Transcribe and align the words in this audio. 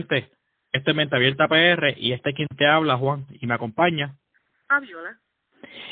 Saludos, 0.00 0.08
gente. 0.08 0.30
Este 0.72 0.90
es 0.90 0.96
Mente 0.96 1.16
Abierta 1.16 1.48
PR 1.48 1.94
y 1.96 2.12
este 2.12 2.30
es 2.30 2.36
quien 2.36 2.48
te 2.56 2.66
habla, 2.66 2.96
Juan, 2.96 3.26
y 3.30 3.46
me 3.46 3.54
acompaña. 3.54 4.16
Aviola. 4.68 5.18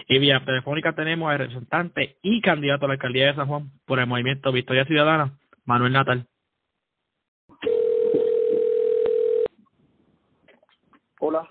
Y 0.07 0.19
vía 0.19 0.43
telefónica 0.45 0.95
tenemos 0.95 1.31
al 1.31 1.39
representante 1.39 2.17
y 2.23 2.41
candidato 2.41 2.85
a 2.85 2.89
la 2.89 2.95
alcaldía 2.95 3.27
de 3.27 3.35
San 3.35 3.49
Juan 3.49 3.71
por 3.85 3.99
el 3.99 4.07
movimiento 4.07 4.53
Victoria 4.53 4.85
Ciudadana, 4.85 5.37
Manuel 5.65 5.93
Natal. 5.93 6.27
Hola. 11.21 11.47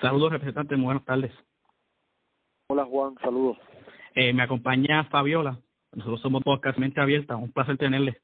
Saludos, 0.00 0.32
representante. 0.32 0.76
Muy 0.76 0.86
buenas 0.86 1.04
tardes. 1.04 1.32
Hola, 2.68 2.84
Juan. 2.84 3.14
Saludos. 3.22 3.58
Eh, 4.14 4.32
me 4.32 4.42
acompaña 4.42 5.04
Fabiola. 5.04 5.58
Nosotros 5.92 6.20
somos 6.22 6.42
podcast 6.42 6.78
Mente 6.78 7.00
Abierta. 7.00 7.36
Un 7.36 7.52
placer 7.52 7.76
tenerle. 7.76 8.23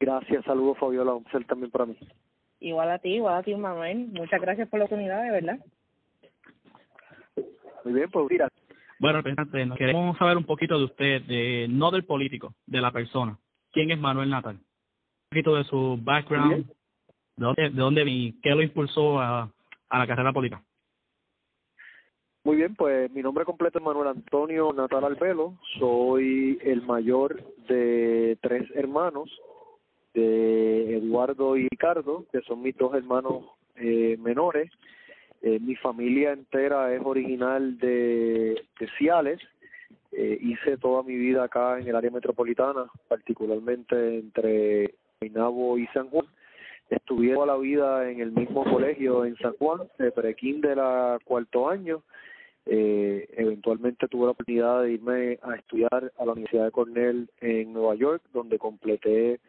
Gracias. 0.00 0.44
Saludos, 0.44 0.78
Fabiola. 0.78 1.14
Un 1.14 1.24
placer 1.24 1.46
también 1.46 1.70
para 1.70 1.86
mí. 1.86 1.96
Igual 2.60 2.90
a 2.90 2.98
ti, 2.98 3.10
igual 3.10 3.34
a 3.36 3.42
ti, 3.42 3.54
Manuel. 3.54 4.08
Muchas 4.12 4.40
gracias 4.40 4.68
por 4.68 4.78
la 4.78 4.86
oportunidad, 4.86 5.22
de 5.22 5.30
verdad. 5.30 5.58
Muy 7.84 7.94
bien, 7.94 8.10
pues 8.10 8.26
mira. 8.30 8.48
Bueno, 8.98 9.18
representante, 9.18 9.66
nos 9.66 9.76
queremos 9.76 10.16
saber 10.16 10.36
un 10.36 10.44
poquito 10.44 10.78
de 10.78 10.84
usted, 10.84 11.22
de 11.22 11.66
no 11.68 11.90
del 11.90 12.04
político, 12.04 12.54
de 12.66 12.80
la 12.80 12.90
persona. 12.90 13.38
¿Quién 13.72 13.90
es 13.90 13.98
Manuel 13.98 14.30
Natal? 14.30 14.54
Un 14.54 15.28
poquito 15.30 15.56
de 15.56 15.64
su 15.64 15.98
background, 16.00 16.66
de 16.66 16.74
dónde, 17.36 17.62
de 17.62 17.70
dónde 17.70 18.04
y 18.06 18.40
qué 18.40 18.50
lo 18.50 18.62
impulsó 18.62 19.20
a, 19.20 19.50
a 19.90 19.98
la 19.98 20.06
carrera 20.06 20.32
política. 20.32 20.62
Muy 22.44 22.56
bien, 22.56 22.74
pues 22.76 23.10
mi 23.10 23.22
nombre 23.22 23.44
completo 23.44 23.78
es 23.78 23.84
Manuel 23.84 24.08
Antonio 24.08 24.72
Natal 24.72 25.04
Albelo. 25.04 25.58
Soy 25.78 26.58
el 26.62 26.82
mayor 26.82 27.42
de 27.68 28.38
tres 28.42 28.70
hermanos, 28.74 29.30
de 30.14 30.96
Eduardo 30.96 31.56
y 31.56 31.68
Ricardo, 31.68 32.24
que 32.32 32.40
son 32.42 32.62
mis 32.62 32.76
dos 32.76 32.94
hermanos 32.94 33.44
eh, 33.76 34.16
menores. 34.20 34.70
Eh, 35.42 35.58
mi 35.60 35.76
familia 35.76 36.32
entera 36.32 36.94
es 36.94 37.02
original 37.04 37.78
de, 37.78 38.64
de 38.78 38.88
Ciales. 38.96 39.40
Eh, 40.12 40.38
hice 40.40 40.76
toda 40.78 41.02
mi 41.02 41.16
vida 41.16 41.44
acá 41.44 41.78
en 41.78 41.88
el 41.88 41.96
área 41.96 42.10
metropolitana, 42.10 42.86
particularmente 43.08 44.18
entre 44.18 44.94
Guaynabo 45.20 45.76
y 45.76 45.86
San 45.88 46.08
Juan. 46.08 46.26
Estuve 46.88 47.34
toda 47.34 47.46
la 47.46 47.56
vida 47.56 48.10
en 48.10 48.20
el 48.20 48.30
mismo 48.30 48.62
colegio 48.64 49.24
en 49.24 49.36
San 49.36 49.54
Juan, 49.54 49.80
de 49.98 50.12
prekinder 50.12 50.78
a 50.78 51.18
cuarto 51.24 51.68
año. 51.68 52.02
Eh, 52.66 53.28
eventualmente 53.36 54.08
tuve 54.08 54.26
la 54.26 54.30
oportunidad 54.30 54.82
de 54.82 54.92
irme 54.92 55.38
a 55.42 55.56
estudiar 55.56 56.12
a 56.18 56.24
la 56.24 56.32
Universidad 56.32 56.64
de 56.66 56.70
Cornell 56.70 57.28
en 57.40 57.72
Nueva 57.72 57.94
York, 57.94 58.22
donde 58.32 58.58
completé 58.58 59.40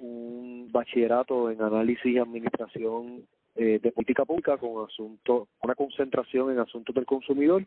un 0.00 0.68
bachillerato 0.70 1.50
en 1.50 1.62
análisis 1.62 2.06
y 2.06 2.18
administración 2.18 3.24
eh, 3.56 3.80
de 3.82 3.92
política 3.92 4.24
pública 4.24 4.56
con 4.56 4.84
asunto, 4.84 5.48
una 5.62 5.74
concentración 5.74 6.50
en 6.50 6.60
asuntos 6.60 6.94
del 6.94 7.06
consumidor 7.06 7.64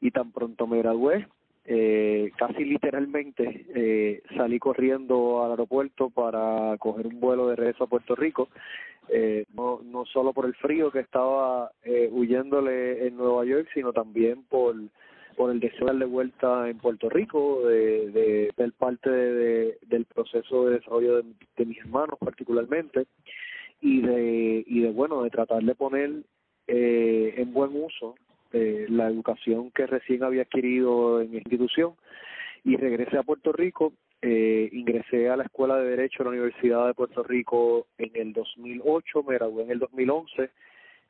y 0.00 0.10
tan 0.10 0.30
pronto 0.32 0.66
me 0.66 0.78
gradué, 0.78 1.26
eh, 1.64 2.30
casi 2.36 2.64
literalmente 2.64 3.66
eh, 3.74 4.22
salí 4.36 4.58
corriendo 4.58 5.42
al 5.42 5.52
aeropuerto 5.52 6.10
para 6.10 6.76
coger 6.78 7.08
un 7.08 7.18
vuelo 7.18 7.48
de 7.48 7.56
regreso 7.56 7.84
a 7.84 7.88
Puerto 7.88 8.14
Rico, 8.14 8.48
eh, 9.08 9.46
no, 9.54 9.80
no 9.84 10.04
solo 10.06 10.32
por 10.32 10.46
el 10.46 10.54
frío 10.54 10.90
que 10.90 11.00
estaba 11.00 11.70
eh, 11.84 12.08
huyéndole 12.10 13.06
en 13.06 13.16
Nueva 13.16 13.44
York, 13.44 13.68
sino 13.74 13.92
también 13.92 14.42
por 14.44 14.74
por 15.36 15.50
el 15.50 15.60
deseo 15.60 15.80
de 15.80 15.86
darle 15.86 16.06
vuelta 16.06 16.68
en 16.68 16.78
Puerto 16.78 17.08
Rico, 17.08 17.66
de, 17.66 18.10
de 18.10 18.52
ser 18.56 18.72
parte 18.72 19.10
de, 19.10 19.32
de, 19.34 19.78
del 19.86 20.04
proceso 20.06 20.66
de 20.66 20.76
desarrollo 20.78 21.22
de, 21.22 21.64
mis 21.64 21.78
hermanos 21.78 22.18
particularmente, 22.18 23.06
y 23.80 24.00
de, 24.00 24.64
y 24.66 24.80
de 24.80 24.90
bueno, 24.90 25.22
de 25.22 25.30
tratar 25.30 25.62
de 25.62 25.74
poner 25.74 26.10
eh, 26.66 27.34
en 27.36 27.52
buen 27.52 27.70
uso 27.74 28.16
eh, 28.52 28.86
la 28.88 29.08
educación 29.08 29.70
que 29.70 29.86
recién 29.86 30.24
había 30.24 30.42
adquirido 30.42 31.20
en 31.20 31.34
institución. 31.34 31.94
Y 32.64 32.76
regresé 32.76 33.18
a 33.18 33.22
Puerto 33.22 33.52
Rico, 33.52 33.92
eh, 34.22 34.68
ingresé 34.72 35.28
a 35.28 35.36
la 35.36 35.44
Escuela 35.44 35.76
de 35.76 35.90
Derecho 35.90 36.18
de 36.18 36.24
la 36.24 36.30
Universidad 36.30 36.86
de 36.86 36.94
Puerto 36.94 37.22
Rico 37.22 37.86
en 37.98 38.10
el 38.14 38.32
2008, 38.32 39.22
me 39.22 39.34
gradué 39.34 39.64
en 39.64 39.70
el 39.70 39.78
2011, 39.78 40.50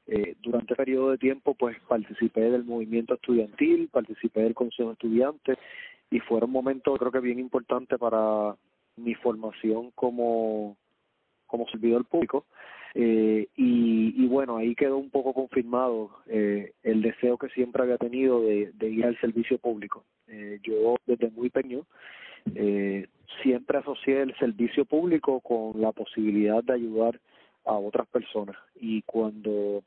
eh, 0.07 0.37
durante 0.41 0.73
el 0.73 0.77
periodo 0.77 1.11
de 1.11 1.19
tiempo 1.19 1.55
pues 1.55 1.77
participé 1.89 2.51
del 2.51 2.65
movimiento 2.65 3.15
estudiantil, 3.15 3.89
participé 3.89 4.43
del 4.43 4.55
Consejo 4.55 4.91
de 4.91 4.93
Estudiantes 4.95 5.59
y 6.11 6.21
fueron 6.21 6.51
momentos 6.51 6.99
creo 6.99 7.11
que 7.11 7.21
bien 7.21 7.39
importantes 7.39 7.99
para 7.99 8.55
mi 8.97 9.15
formación 9.15 9.91
como 9.95 10.77
como 11.47 11.69
servidor 11.69 12.05
público. 12.05 12.47
Eh, 12.99 13.49
y, 13.57 14.25
y 14.25 14.27
bueno 14.27 14.57
ahí 14.57 14.75
quedó 14.75 14.97
un 14.97 15.11
poco 15.11 15.35
confirmado 15.35 16.11
eh, 16.27 16.73
el 16.83 17.03
deseo 17.03 17.37
que 17.37 17.51
siempre 17.51 17.83
había 17.83 17.99
tenido 17.99 18.41
de, 18.41 18.73
de 18.73 18.89
ir 18.89 19.05
al 19.05 19.21
servicio 19.21 19.59
público. 19.59 20.05
Eh, 20.29 20.61
yo 20.63 20.97
desde 21.07 21.31
muy 21.31 21.51
pequeño 21.51 21.85
eh, 22.55 23.07
siempre 23.43 23.79
asocié 23.79 24.23
el 24.23 24.37
servicio 24.39 24.85
público 24.85 25.41
con 25.41 25.81
la 25.81 25.93
posibilidad 25.93 26.63
de 26.63 26.75
ayudar 26.75 27.21
a 27.67 27.75
otras 27.75 28.07
personas 28.09 28.57
y 28.81 29.03
cuando 29.03 29.83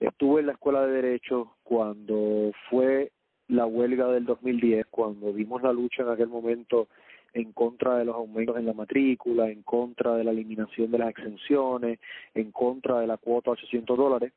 estuve 0.00 0.40
en 0.40 0.46
la 0.46 0.52
escuela 0.52 0.86
de 0.86 1.02
derecho 1.02 1.54
cuando 1.62 2.52
fue 2.68 3.12
la 3.48 3.66
huelga 3.66 4.08
del 4.08 4.24
2010 4.24 4.86
cuando 4.90 5.32
vimos 5.32 5.62
la 5.62 5.72
lucha 5.72 6.02
en 6.02 6.08
aquel 6.08 6.28
momento 6.28 6.88
en 7.34 7.52
contra 7.52 7.96
de 7.96 8.04
los 8.04 8.14
aumentos 8.14 8.56
en 8.56 8.66
la 8.66 8.74
matrícula, 8.74 9.48
en 9.48 9.62
contra 9.62 10.14
de 10.14 10.24
la 10.24 10.32
eliminación 10.32 10.90
de 10.90 10.98
las 10.98 11.10
exenciones, 11.10 11.98
en 12.34 12.50
contra 12.52 13.00
de 13.00 13.06
la 13.06 13.16
cuota 13.16 13.50
de 13.50 13.54
800 13.54 13.96
dólares. 13.96 14.32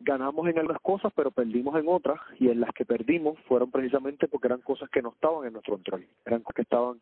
Ganamos 0.00 0.48
en 0.48 0.58
algunas 0.58 0.80
cosas, 0.80 1.12
pero 1.14 1.30
perdimos 1.30 1.78
en 1.78 1.88
otras, 1.88 2.18
y 2.38 2.48
en 2.48 2.60
las 2.60 2.70
que 2.72 2.84
perdimos 2.84 3.38
fueron 3.46 3.70
precisamente 3.70 4.28
porque 4.28 4.48
eran 4.48 4.60
cosas 4.60 4.90
que 4.90 5.02
no 5.02 5.10
estaban 5.10 5.46
en 5.46 5.52
nuestro 5.52 5.74
control, 5.74 6.06
eran 6.24 6.42
cosas 6.42 6.56
que 6.56 6.62
estaban 6.62 7.00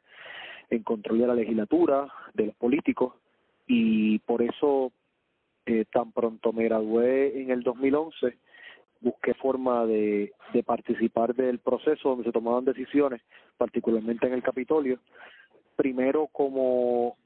en 0.70 0.82
control 0.82 1.18
de 1.18 1.26
la 1.26 1.34
legislatura, 1.34 2.08
de 2.34 2.46
los 2.46 2.54
políticos, 2.56 3.14
y 3.66 4.18
por 4.20 4.42
eso 4.42 4.92
eh, 5.66 5.84
tan 5.92 6.12
pronto 6.12 6.52
me 6.52 6.64
gradué 6.64 7.40
en 7.40 7.50
el 7.50 7.62
2011, 7.62 8.36
busqué 9.00 9.34
forma 9.34 9.86
de, 9.86 10.32
de 10.52 10.62
participar 10.62 11.34
del 11.34 11.58
proceso 11.58 12.10
donde 12.10 12.24
se 12.24 12.32
tomaban 12.32 12.64
decisiones, 12.64 13.20
particularmente 13.56 14.26
en 14.26 14.32
el 14.32 14.42
Capitolio, 14.42 14.98
primero 15.76 16.28
como 16.28 17.16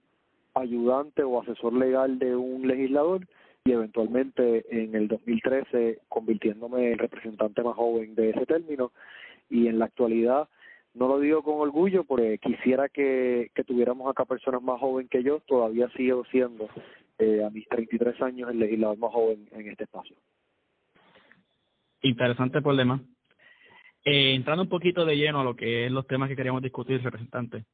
ayudante 0.54 1.22
o 1.22 1.40
asesor 1.40 1.74
legal 1.74 2.18
de 2.18 2.34
un 2.34 2.66
legislador 2.66 3.26
y 3.64 3.72
eventualmente 3.72 4.64
en 4.70 4.94
el 4.94 5.08
2013 5.08 6.00
convirtiéndome 6.08 6.92
en 6.92 6.98
representante 6.98 7.62
más 7.62 7.76
joven 7.76 8.14
de 8.14 8.30
ese 8.30 8.46
término. 8.46 8.92
Y 9.50 9.66
en 9.66 9.78
la 9.78 9.86
actualidad 9.86 10.48
no 10.94 11.08
lo 11.08 11.20
digo 11.20 11.42
con 11.42 11.60
orgullo 11.60 12.04
porque 12.04 12.38
quisiera 12.38 12.88
que, 12.88 13.50
que 13.54 13.64
tuviéramos 13.64 14.10
acá 14.10 14.24
personas 14.24 14.62
más 14.62 14.80
jóvenes 14.80 15.10
que 15.10 15.22
yo, 15.22 15.40
todavía 15.40 15.88
sigo 15.96 16.24
siendo 16.26 16.68
eh, 17.18 17.44
a 17.44 17.50
mis 17.50 17.66
33 17.68 18.20
años 18.22 18.50
el 18.50 18.58
legislador 18.58 18.98
más 18.98 19.12
joven 19.12 19.48
en 19.52 19.68
este 19.68 19.84
espacio. 19.84 20.16
Interesante 22.02 22.60
problema. 22.60 23.00
Eh, 24.04 24.34
entrando 24.34 24.62
un 24.62 24.68
poquito 24.68 25.04
de 25.04 25.16
lleno 25.16 25.40
a 25.40 25.44
lo 25.44 25.56
que 25.56 25.86
es 25.86 25.92
los 25.92 26.06
temas 26.06 26.28
que 26.28 26.36
queríamos 26.36 26.62
discutir, 26.62 27.02
representante. 27.02 27.64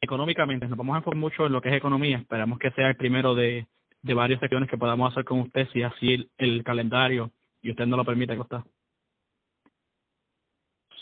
Económicamente, 0.00 0.66
nos 0.66 0.76
vamos 0.76 0.94
a 0.94 0.98
enfocar 0.98 1.18
mucho 1.18 1.46
en 1.46 1.52
lo 1.52 1.60
que 1.60 1.68
es 1.68 1.76
economía. 1.76 2.18
Esperamos 2.18 2.58
que 2.58 2.70
sea 2.72 2.88
el 2.88 2.96
primero 2.96 3.34
de, 3.34 3.66
de 4.02 4.14
varias 4.14 4.40
secciones 4.40 4.68
que 4.68 4.76
podamos 4.76 5.12
hacer 5.12 5.24
con 5.24 5.40
usted, 5.40 5.68
si 5.72 5.82
así 5.82 6.14
el, 6.14 6.30
el 6.38 6.64
calendario 6.64 7.30
y 7.62 7.70
usted 7.70 7.86
no 7.86 7.96
lo 7.96 8.04
permite, 8.04 8.36
Costa. 8.36 8.64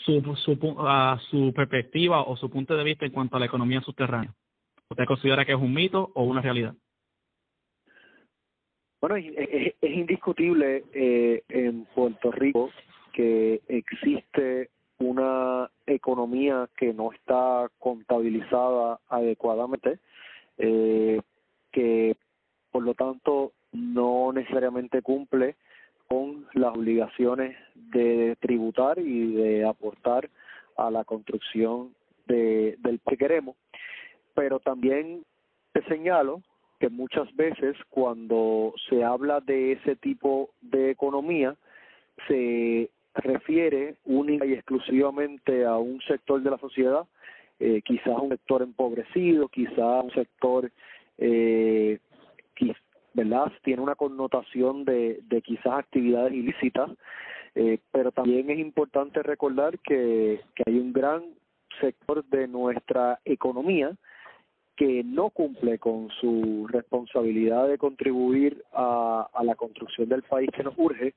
Su, 0.05 0.21
su, 0.35 0.51
uh, 0.51 1.17
su 1.29 1.53
perspectiva 1.53 2.21
o 2.23 2.37
su 2.37 2.49
punto 2.49 2.75
de 2.75 2.83
vista 2.83 3.05
en 3.05 3.11
cuanto 3.11 3.35
a 3.35 3.39
la 3.39 3.45
economía 3.45 3.81
subterránea. 3.81 4.33
¿Usted 4.89 5.05
considera 5.05 5.43
que 5.43 5.53
es 5.53 5.57
un 5.57 5.73
mito 5.73 6.11
o 6.13 6.23
una 6.23 6.41
realidad? 6.41 6.75
Bueno, 9.03 9.17
es, 9.17 9.73
indiscutible 9.81 10.85
eh, 10.93 11.43
en 11.49 11.83
Puerto 11.93 12.31
Rico 12.31 12.69
que 13.11 13.59
existe 13.67 14.69
una 14.97 15.69
economía 15.85 16.69
que 16.77 16.93
no 16.93 17.11
está 17.11 17.69
contabilizada 17.79 19.01
adecuadamente, 19.09 19.99
eh, 20.57 21.19
que 21.73 22.15
por 22.71 22.83
lo 22.83 22.93
tanto 22.93 23.51
no 23.73 24.31
necesariamente 24.31 25.01
cumple 25.01 25.57
con 26.07 26.47
las 26.53 26.73
obligaciones 26.73 27.57
de 27.75 28.37
tributar 28.39 28.99
y 28.99 29.33
de 29.33 29.65
aportar 29.65 30.29
a 30.77 30.89
la 30.89 31.03
construcción 31.03 31.93
de, 32.25 32.77
del 32.79 33.01
que 33.05 33.17
queremos. 33.17 33.57
Pero 34.33 34.61
también 34.61 35.25
te 35.73 35.83
señalo 35.89 36.41
que 36.83 36.89
muchas 36.89 37.33
veces 37.37 37.77
cuando 37.89 38.73
se 38.89 39.05
habla 39.05 39.39
de 39.39 39.71
ese 39.71 39.95
tipo 39.95 40.49
de 40.59 40.91
economía, 40.91 41.55
se 42.27 42.89
refiere 43.13 43.95
única 44.03 44.45
y 44.45 44.51
exclusivamente 44.51 45.63
a 45.63 45.77
un 45.77 46.01
sector 46.01 46.43
de 46.43 46.51
la 46.51 46.57
sociedad, 46.57 47.05
eh, 47.61 47.81
quizás 47.85 48.19
un 48.21 48.31
sector 48.31 48.63
empobrecido, 48.63 49.47
quizás 49.47 50.03
un 50.03 50.11
sector 50.11 50.69
eh, 51.19 51.99
¿verdad? 53.13 53.49
Tiene 53.63 53.81
una 53.81 53.95
connotación 53.95 54.83
de, 54.83 55.21
de 55.29 55.41
quizás 55.41 55.79
actividades 55.79 56.33
ilícitas, 56.33 56.91
eh, 57.55 57.77
pero 57.93 58.11
también 58.11 58.49
es 58.49 58.59
importante 58.59 59.23
recordar 59.23 59.79
que, 59.79 60.41
que 60.53 60.63
hay 60.65 60.79
un 60.79 60.91
gran 60.91 61.23
sector 61.79 62.25
de 62.25 62.45
nuestra 62.49 63.21
economía 63.23 63.95
que 64.75 65.03
no 65.03 65.29
cumple 65.29 65.77
con 65.77 66.09
su 66.19 66.67
responsabilidad 66.67 67.67
de 67.67 67.77
contribuir 67.77 68.63
a, 68.73 69.29
a 69.33 69.43
la 69.43 69.55
construcción 69.55 70.09
del 70.09 70.23
país 70.23 70.49
que 70.55 70.63
nos 70.63 70.73
urge 70.77 71.13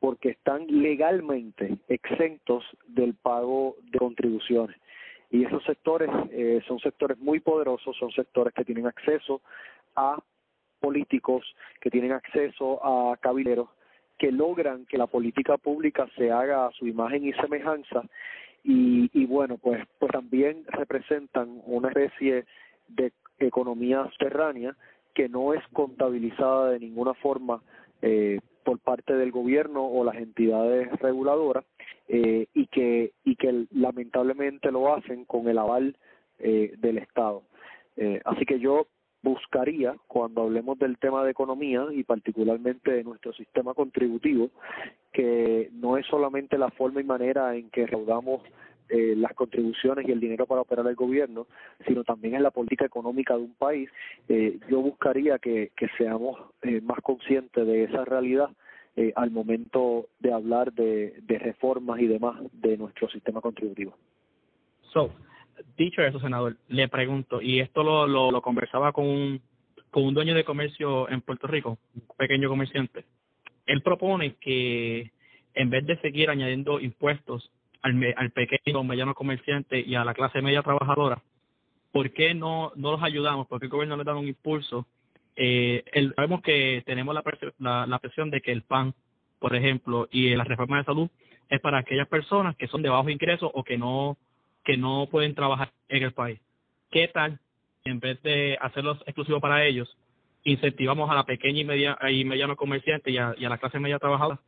porque 0.00 0.30
están 0.30 0.66
legalmente 0.66 1.76
exentos 1.88 2.64
del 2.88 3.14
pago 3.14 3.76
de 3.92 3.98
contribuciones. 3.98 4.76
Y 5.30 5.44
esos 5.44 5.62
sectores 5.64 6.10
eh, 6.32 6.60
son 6.66 6.80
sectores 6.80 7.18
muy 7.18 7.38
poderosos, 7.40 7.96
son 7.96 8.10
sectores 8.10 8.52
que 8.52 8.64
tienen 8.64 8.86
acceso 8.86 9.42
a 9.94 10.18
políticos, 10.80 11.44
que 11.80 11.90
tienen 11.90 12.12
acceso 12.12 12.80
a 12.82 13.16
cabileros, 13.18 13.68
que 14.18 14.32
logran 14.32 14.86
que 14.86 14.98
la 14.98 15.06
política 15.06 15.58
pública 15.58 16.08
se 16.16 16.32
haga 16.32 16.66
a 16.66 16.72
su 16.72 16.86
imagen 16.86 17.26
y 17.26 17.32
semejanza 17.34 18.02
y, 18.64 19.10
y 19.12 19.26
bueno, 19.26 19.58
pues, 19.58 19.86
pues 19.98 20.10
también 20.12 20.64
representan 20.68 21.60
una 21.64 21.88
especie 21.88 22.44
de 22.94 23.12
economía 23.38 24.08
subterránea 24.10 24.76
que 25.14 25.28
no 25.28 25.54
es 25.54 25.62
contabilizada 25.72 26.70
de 26.70 26.80
ninguna 26.80 27.14
forma 27.14 27.62
eh, 28.02 28.38
por 28.64 28.78
parte 28.78 29.14
del 29.14 29.32
gobierno 29.32 29.84
o 29.84 30.04
las 30.04 30.16
entidades 30.16 30.88
reguladoras 31.00 31.64
eh, 32.08 32.46
y 32.54 32.66
que 32.66 33.12
y 33.24 33.36
que 33.36 33.66
lamentablemente 33.72 34.70
lo 34.70 34.94
hacen 34.94 35.24
con 35.24 35.48
el 35.48 35.58
aval 35.58 35.96
eh, 36.38 36.74
del 36.78 36.98
Estado. 36.98 37.42
Eh, 37.96 38.20
así 38.24 38.44
que 38.46 38.58
yo 38.58 38.86
buscaría, 39.22 39.94
cuando 40.06 40.42
hablemos 40.42 40.78
del 40.78 40.98
tema 40.98 41.22
de 41.24 41.32
economía 41.32 41.86
y 41.92 42.04
particularmente 42.04 42.90
de 42.90 43.04
nuestro 43.04 43.32
sistema 43.34 43.74
contributivo, 43.74 44.48
que 45.12 45.68
no 45.72 45.98
es 45.98 46.06
solamente 46.06 46.56
la 46.56 46.70
forma 46.70 47.00
y 47.00 47.04
manera 47.04 47.54
en 47.54 47.68
que 47.70 47.86
reudamos 47.86 48.42
eh, 48.90 49.14
las 49.16 49.32
contribuciones 49.34 50.06
y 50.06 50.12
el 50.12 50.20
dinero 50.20 50.46
para 50.46 50.62
operar 50.62 50.86
el 50.86 50.94
gobierno, 50.94 51.46
sino 51.86 52.04
también 52.04 52.34
en 52.34 52.42
la 52.42 52.50
política 52.50 52.84
económica 52.84 53.36
de 53.36 53.42
un 53.42 53.54
país, 53.54 53.88
eh, 54.28 54.58
yo 54.68 54.80
buscaría 54.80 55.38
que, 55.38 55.70
que 55.76 55.88
seamos 55.96 56.38
eh, 56.62 56.80
más 56.80 56.98
conscientes 57.00 57.66
de 57.66 57.84
esa 57.84 58.04
realidad 58.04 58.50
eh, 58.96 59.12
al 59.14 59.30
momento 59.30 60.08
de 60.18 60.32
hablar 60.32 60.72
de, 60.72 61.14
de 61.22 61.38
reformas 61.38 62.00
y 62.00 62.06
demás 62.06 62.40
de 62.52 62.76
nuestro 62.76 63.08
sistema 63.08 63.40
contributivo. 63.40 63.96
So, 64.92 65.12
dicho 65.76 66.02
eso, 66.02 66.18
senador, 66.18 66.56
le 66.68 66.88
pregunto, 66.88 67.40
y 67.40 67.60
esto 67.60 67.82
lo, 67.82 68.06
lo, 68.06 68.30
lo 68.30 68.42
conversaba 68.42 68.92
con 68.92 69.06
un, 69.06 69.40
con 69.90 70.04
un 70.04 70.14
dueño 70.14 70.34
de 70.34 70.44
comercio 70.44 71.08
en 71.08 71.20
Puerto 71.20 71.46
Rico, 71.46 71.78
un 71.94 72.16
pequeño 72.16 72.48
comerciante. 72.48 73.04
Él 73.66 73.82
propone 73.82 74.34
que 74.40 75.12
en 75.54 75.70
vez 75.70 75.86
de 75.86 76.00
seguir 76.00 76.30
añadiendo 76.30 76.80
impuestos 76.80 77.50
al, 77.82 78.14
al 78.16 78.30
pequeño, 78.30 78.84
mediano 78.84 79.14
comerciante 79.14 79.80
y 79.80 79.94
a 79.94 80.04
la 80.04 80.14
clase 80.14 80.42
media 80.42 80.62
trabajadora, 80.62 81.22
¿por 81.92 82.12
qué 82.12 82.34
no, 82.34 82.72
no 82.76 82.92
los 82.92 83.02
ayudamos? 83.02 83.46
¿Por 83.46 83.60
qué 83.60 83.66
el 83.66 83.72
gobierno 83.72 83.96
le 83.96 84.04
da 84.04 84.14
un 84.14 84.28
impulso? 84.28 84.86
Eh, 85.36 85.84
el, 85.92 86.14
sabemos 86.14 86.42
que 86.42 86.82
tenemos 86.86 87.14
la, 87.14 87.86
la, 87.86 87.98
presión 87.98 88.30
de 88.30 88.40
que 88.40 88.52
el 88.52 88.62
PAN, 88.62 88.94
por 89.38 89.54
ejemplo, 89.54 90.08
y 90.10 90.34
la 90.34 90.44
reforma 90.44 90.78
de 90.78 90.84
salud 90.84 91.08
es 91.48 91.60
para 91.60 91.78
aquellas 91.78 92.08
personas 92.08 92.56
que 92.56 92.68
son 92.68 92.82
de 92.82 92.88
bajo 92.88 93.08
ingreso 93.08 93.50
o 93.52 93.64
que 93.64 93.78
no 93.78 94.16
que 94.64 94.76
no 94.76 95.08
pueden 95.10 95.34
trabajar 95.34 95.72
en 95.88 96.02
el 96.02 96.12
país. 96.12 96.38
¿Qué 96.90 97.08
tal, 97.08 97.40
en 97.84 97.98
vez 97.98 98.22
de 98.22 98.58
hacerlos 98.60 98.98
exclusivos 99.06 99.40
para 99.40 99.64
ellos, 99.64 99.96
incentivamos 100.44 101.10
a 101.10 101.14
la 101.14 101.24
pequeña 101.24 101.60
y, 101.60 101.64
media, 101.64 101.98
y 102.10 102.24
mediano 102.26 102.56
comerciante 102.56 103.10
y 103.10 103.16
a 103.16 103.34
la 103.36 103.56
clase 103.56 103.78
media 103.78 103.98
trabajadora, 103.98 104.38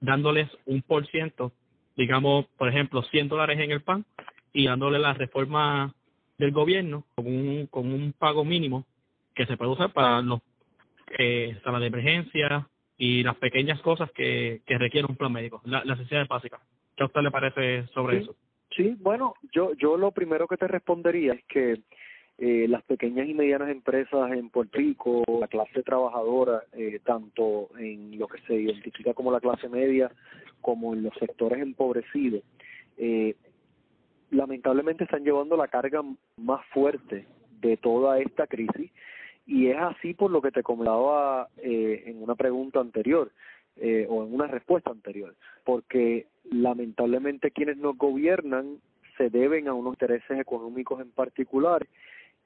dándoles 0.00 0.48
un 0.66 0.82
por 0.82 1.06
ciento 1.06 1.52
digamos, 1.96 2.46
por 2.56 2.68
ejemplo, 2.68 3.02
100 3.02 3.28
dólares 3.28 3.58
en 3.60 3.70
el 3.70 3.82
PAN 3.82 4.04
y 4.52 4.66
dándole 4.66 4.98
la 4.98 5.14
reforma 5.14 5.94
del 6.38 6.52
gobierno 6.52 7.04
con 7.14 7.26
un, 7.26 7.66
con 7.66 7.92
un 7.92 8.12
pago 8.12 8.44
mínimo 8.44 8.86
que 9.34 9.46
se 9.46 9.56
puede 9.56 9.72
usar 9.72 9.92
para 9.92 10.22
los 10.22 10.40
eh, 11.18 11.58
salas 11.62 11.80
de 11.80 11.86
emergencia 11.88 12.68
y 12.96 13.22
las 13.22 13.36
pequeñas 13.36 13.80
cosas 13.80 14.10
que, 14.12 14.62
que 14.66 14.78
requiere 14.78 15.06
un 15.08 15.16
plan 15.16 15.32
médico, 15.32 15.60
la, 15.64 15.84
las 15.84 15.98
necesidades 15.98 16.28
básicas. 16.28 16.60
¿Qué 16.96 17.02
a 17.02 17.06
usted 17.06 17.22
le 17.22 17.30
parece 17.30 17.86
sobre 17.88 18.18
sí, 18.18 18.22
eso? 18.24 18.36
Sí, 18.76 18.96
bueno, 18.98 19.34
yo, 19.52 19.72
yo 19.74 19.96
lo 19.96 20.12
primero 20.12 20.46
que 20.46 20.56
te 20.56 20.68
respondería 20.68 21.32
es 21.32 21.44
que 21.46 21.80
eh, 22.40 22.66
las 22.68 22.82
pequeñas 22.82 23.28
y 23.28 23.34
medianas 23.34 23.68
empresas 23.68 24.32
en 24.32 24.48
Puerto 24.48 24.78
Rico, 24.78 25.22
la 25.38 25.46
clase 25.46 25.82
trabajadora, 25.82 26.62
eh, 26.72 26.98
tanto 27.04 27.68
en 27.78 28.18
lo 28.18 28.26
que 28.26 28.40
se 28.46 28.54
identifica 28.54 29.14
como 29.14 29.30
la 29.30 29.40
clase 29.40 29.68
media 29.68 30.10
como 30.62 30.94
en 30.94 31.02
los 31.02 31.14
sectores 31.18 31.60
empobrecidos, 31.60 32.42
eh, 32.96 33.36
lamentablemente 34.30 35.04
están 35.04 35.24
llevando 35.24 35.56
la 35.56 35.68
carga 35.68 36.02
más 36.36 36.64
fuerte 36.72 37.26
de 37.60 37.76
toda 37.76 38.18
esta 38.18 38.46
crisis. 38.46 38.90
Y 39.46 39.68
es 39.68 39.78
así 39.78 40.14
por 40.14 40.30
lo 40.30 40.40
que 40.40 40.50
te 40.50 40.62
comentaba 40.62 41.48
eh, 41.58 42.04
en 42.06 42.22
una 42.22 42.36
pregunta 42.36 42.80
anterior 42.80 43.32
eh, 43.76 44.06
o 44.08 44.24
en 44.24 44.32
una 44.32 44.46
respuesta 44.46 44.90
anterior, 44.90 45.34
porque 45.64 46.26
lamentablemente 46.50 47.50
quienes 47.50 47.76
nos 47.76 47.98
gobiernan 47.98 48.78
se 49.16 49.28
deben 49.28 49.68
a 49.68 49.74
unos 49.74 49.94
intereses 49.94 50.38
económicos 50.38 51.00
en 51.00 51.10
particular 51.10 51.86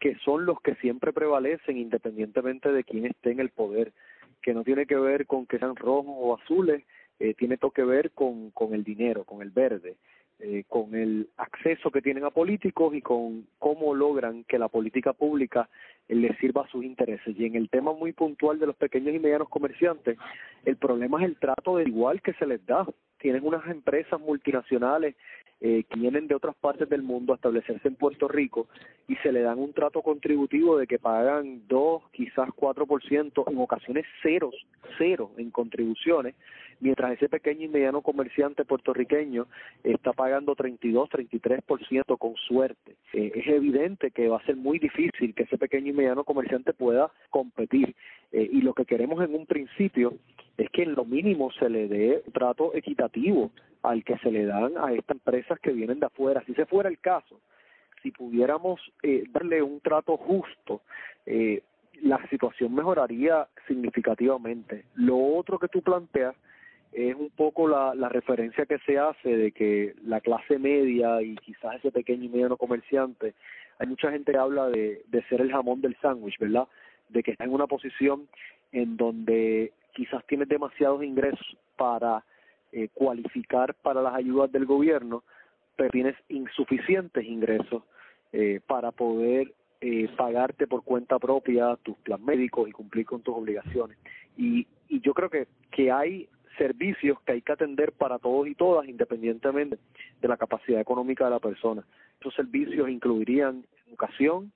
que 0.00 0.16
son 0.24 0.46
los 0.46 0.60
que 0.60 0.74
siempre 0.76 1.12
prevalecen 1.12 1.78
independientemente 1.78 2.72
de 2.72 2.84
quién 2.84 3.06
esté 3.06 3.30
en 3.30 3.40
el 3.40 3.50
poder, 3.50 3.92
que 4.42 4.54
no 4.54 4.64
tiene 4.64 4.86
que 4.86 4.96
ver 4.96 5.26
con 5.26 5.46
que 5.46 5.58
sean 5.58 5.76
rojos 5.76 6.14
o 6.16 6.36
azules, 6.36 6.84
eh, 7.18 7.34
tiene 7.34 7.56
todo 7.56 7.70
que 7.70 7.84
ver 7.84 8.10
con, 8.10 8.50
con 8.50 8.74
el 8.74 8.84
dinero, 8.84 9.24
con 9.24 9.40
el 9.40 9.50
verde, 9.50 9.96
eh, 10.40 10.64
con 10.68 10.94
el 10.94 11.28
acceso 11.36 11.90
que 11.90 12.02
tienen 12.02 12.24
a 12.24 12.30
políticos 12.30 12.94
y 12.94 13.00
con 13.00 13.46
cómo 13.58 13.94
logran 13.94 14.44
que 14.44 14.58
la 14.58 14.68
política 14.68 15.12
pública 15.12 15.68
eh, 16.08 16.14
les 16.16 16.36
sirva 16.38 16.62
a 16.62 16.68
sus 16.68 16.84
intereses. 16.84 17.38
Y 17.38 17.46
en 17.46 17.54
el 17.54 17.70
tema 17.70 17.92
muy 17.92 18.12
puntual 18.12 18.58
de 18.58 18.66
los 18.66 18.76
pequeños 18.76 19.14
y 19.14 19.20
medianos 19.20 19.48
comerciantes, 19.48 20.18
el 20.64 20.76
problema 20.76 21.22
es 21.22 21.30
el 21.30 21.36
trato 21.36 21.76
de 21.76 21.84
igual 21.84 22.20
que 22.20 22.32
se 22.34 22.46
les 22.46 22.64
da. 22.66 22.84
Tienen 23.24 23.46
unas 23.46 23.66
empresas 23.68 24.20
multinacionales 24.20 25.14
eh, 25.62 25.84
que 25.88 25.98
vienen 25.98 26.28
de 26.28 26.34
otras 26.34 26.54
partes 26.56 26.90
del 26.90 27.02
mundo 27.02 27.32
a 27.32 27.36
establecerse 27.36 27.88
en 27.88 27.94
Puerto 27.94 28.28
Rico 28.28 28.66
y 29.08 29.16
se 29.16 29.32
le 29.32 29.40
dan 29.40 29.58
un 29.58 29.72
trato 29.72 30.02
contributivo 30.02 30.76
de 30.76 30.86
que 30.86 30.98
pagan 30.98 31.62
2, 31.66 32.02
quizás 32.12 32.50
4%, 32.50 33.50
en 33.50 33.58
ocasiones 33.58 34.04
ceros, 34.22 34.54
cero 34.98 35.30
en 35.38 35.50
contribuciones, 35.50 36.34
mientras 36.80 37.12
ese 37.12 37.30
pequeño 37.30 37.62
y 37.62 37.68
mediano 37.68 38.02
comerciante 38.02 38.66
puertorriqueño 38.66 39.46
está 39.82 40.12
pagando 40.12 40.54
32, 40.54 41.08
33% 41.08 42.18
con 42.18 42.36
suerte. 42.36 42.96
Eh, 43.14 43.32
es 43.34 43.46
evidente 43.46 44.10
que 44.10 44.28
va 44.28 44.36
a 44.36 44.44
ser 44.44 44.56
muy 44.56 44.78
difícil 44.78 45.34
que 45.34 45.44
ese 45.44 45.56
pequeño 45.56 45.92
y 45.92 45.94
mediano 45.94 46.24
comerciante 46.24 46.74
pueda 46.74 47.10
competir 47.30 47.94
eh, 48.32 48.50
y 48.52 48.60
lo 48.60 48.74
que 48.74 48.84
queremos 48.84 49.24
en 49.24 49.34
un 49.34 49.46
principio 49.46 50.12
es 50.56 50.70
que 50.70 50.82
en 50.82 50.94
lo 50.94 51.04
mínimo 51.04 51.50
se 51.52 51.68
le 51.68 51.88
dé 51.88 52.22
trato 52.32 52.74
equitativo 52.74 53.50
al 53.82 54.04
que 54.04 54.16
se 54.18 54.30
le 54.30 54.46
dan 54.46 54.72
a 54.78 54.92
estas 54.92 55.16
empresas 55.16 55.58
que 55.60 55.72
vienen 55.72 56.00
de 56.00 56.06
afuera. 56.06 56.42
Si 56.46 56.54
se 56.54 56.66
fuera 56.66 56.88
el 56.88 56.98
caso, 57.00 57.40
si 58.02 58.10
pudiéramos 58.10 58.80
eh, 59.02 59.24
darle 59.30 59.62
un 59.62 59.80
trato 59.80 60.16
justo, 60.16 60.82
eh, 61.26 61.62
la 62.02 62.18
situación 62.28 62.74
mejoraría 62.74 63.48
significativamente. 63.66 64.84
Lo 64.94 65.18
otro 65.18 65.58
que 65.58 65.68
tú 65.68 65.82
planteas 65.82 66.34
es 66.92 67.14
un 67.14 67.30
poco 67.30 67.66
la, 67.66 67.94
la 67.94 68.08
referencia 68.08 68.66
que 68.66 68.78
se 68.80 68.98
hace 68.98 69.36
de 69.36 69.52
que 69.52 69.94
la 70.04 70.20
clase 70.20 70.58
media 70.58 71.20
y 71.22 71.34
quizás 71.36 71.76
ese 71.76 71.90
pequeño 71.90 72.24
y 72.24 72.28
mediano 72.28 72.56
comerciante, 72.56 73.34
hay 73.78 73.88
mucha 73.88 74.10
gente 74.10 74.32
que 74.32 74.38
habla 74.38 74.68
de, 74.68 75.02
de 75.08 75.22
ser 75.24 75.40
el 75.40 75.50
jamón 75.50 75.80
del 75.80 75.96
sándwich, 76.00 76.38
¿verdad? 76.38 76.68
De 77.08 77.22
que 77.22 77.32
está 77.32 77.44
en 77.44 77.52
una 77.52 77.66
posición 77.66 78.28
en 78.70 78.96
donde 78.96 79.72
quizás 79.94 80.24
tienes 80.26 80.48
demasiados 80.48 81.02
ingresos 81.02 81.56
para 81.76 82.24
eh, 82.72 82.88
cualificar 82.92 83.74
para 83.74 84.02
las 84.02 84.14
ayudas 84.14 84.50
del 84.52 84.66
gobierno, 84.66 85.22
pero 85.76 85.90
tienes 85.90 86.16
insuficientes 86.28 87.24
ingresos 87.24 87.82
eh, 88.32 88.60
para 88.66 88.90
poder 88.90 89.52
eh, 89.80 90.08
pagarte 90.16 90.66
por 90.66 90.82
cuenta 90.82 91.18
propia 91.18 91.76
tus 91.82 91.96
plan 91.98 92.24
médicos 92.24 92.68
y 92.68 92.72
cumplir 92.72 93.06
con 93.06 93.22
tus 93.22 93.34
obligaciones. 93.34 93.98
Y, 94.36 94.66
y 94.88 95.00
yo 95.00 95.14
creo 95.14 95.30
que, 95.30 95.46
hay 95.90 96.28
servicios 96.56 97.20
que 97.22 97.32
hay 97.32 97.42
que 97.42 97.52
atender 97.52 97.92
para 97.92 98.18
todos 98.18 98.46
y 98.46 98.54
todas, 98.54 98.88
independientemente 98.88 99.78
de 100.20 100.28
la 100.28 100.36
capacidad 100.36 100.80
económica 100.80 101.24
de 101.24 101.30
la 101.32 101.40
persona. 101.40 101.84
Esos 102.20 102.34
servicios 102.34 102.88
incluirían 102.88 103.66
educación, 103.88 104.52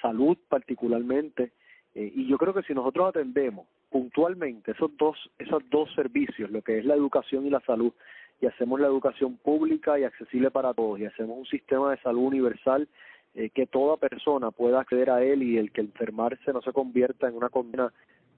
salud 0.00 0.36
particularmente, 0.48 1.52
eh, 1.94 2.10
y 2.14 2.26
yo 2.26 2.38
creo 2.38 2.54
que 2.54 2.62
si 2.62 2.74
nosotros 2.74 3.08
atendemos 3.08 3.66
puntualmente 3.90 4.72
esos 4.72 4.96
dos, 4.96 5.16
esos 5.38 5.62
dos 5.70 5.92
servicios, 5.94 6.50
lo 6.50 6.62
que 6.62 6.78
es 6.78 6.84
la 6.84 6.94
educación 6.94 7.46
y 7.46 7.50
la 7.50 7.60
salud, 7.60 7.92
y 8.40 8.46
hacemos 8.46 8.80
la 8.80 8.86
educación 8.86 9.36
pública 9.36 9.98
y 9.98 10.04
accesible 10.04 10.50
para 10.50 10.72
todos, 10.72 10.98
y 11.00 11.04
hacemos 11.04 11.38
un 11.38 11.46
sistema 11.46 11.90
de 11.90 11.98
salud 11.98 12.22
universal 12.22 12.88
eh, 13.34 13.50
que 13.50 13.66
toda 13.66 13.96
persona 13.96 14.50
pueda 14.50 14.80
acceder 14.80 15.10
a 15.10 15.22
él 15.22 15.42
y 15.42 15.58
el 15.58 15.70
que 15.72 15.82
enfermarse 15.82 16.52
no 16.52 16.62
se 16.62 16.72
convierta 16.72 17.28
en 17.28 17.36
una 17.36 17.48
condena 17.48 17.92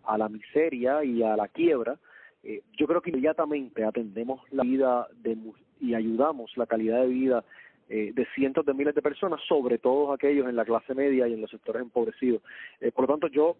a 0.04 0.18
la 0.18 0.28
miseria 0.28 1.04
y 1.04 1.22
a 1.22 1.36
la 1.36 1.48
quiebra, 1.48 1.96
eh, 2.42 2.62
yo 2.76 2.86
creo 2.86 3.00
que 3.00 3.10
inmediatamente 3.10 3.84
atendemos 3.84 4.40
la 4.50 4.64
vida 4.64 5.08
de, 5.22 5.38
y 5.80 5.94
ayudamos 5.94 6.56
la 6.56 6.66
calidad 6.66 7.02
de 7.02 7.06
vida 7.06 7.44
eh, 7.88 8.12
de 8.14 8.26
cientos 8.34 8.64
de 8.66 8.74
miles 8.74 8.94
de 8.94 9.02
personas, 9.02 9.40
sobre 9.46 9.78
todo 9.78 10.12
aquellos 10.12 10.48
en 10.48 10.56
la 10.56 10.64
clase 10.64 10.94
media 10.94 11.28
y 11.28 11.34
en 11.34 11.40
los 11.40 11.50
sectores 11.50 11.82
empobrecidos. 11.82 12.42
Eh, 12.80 12.90
por 12.90 13.06
lo 13.06 13.14
tanto, 13.14 13.28
yo 13.28 13.56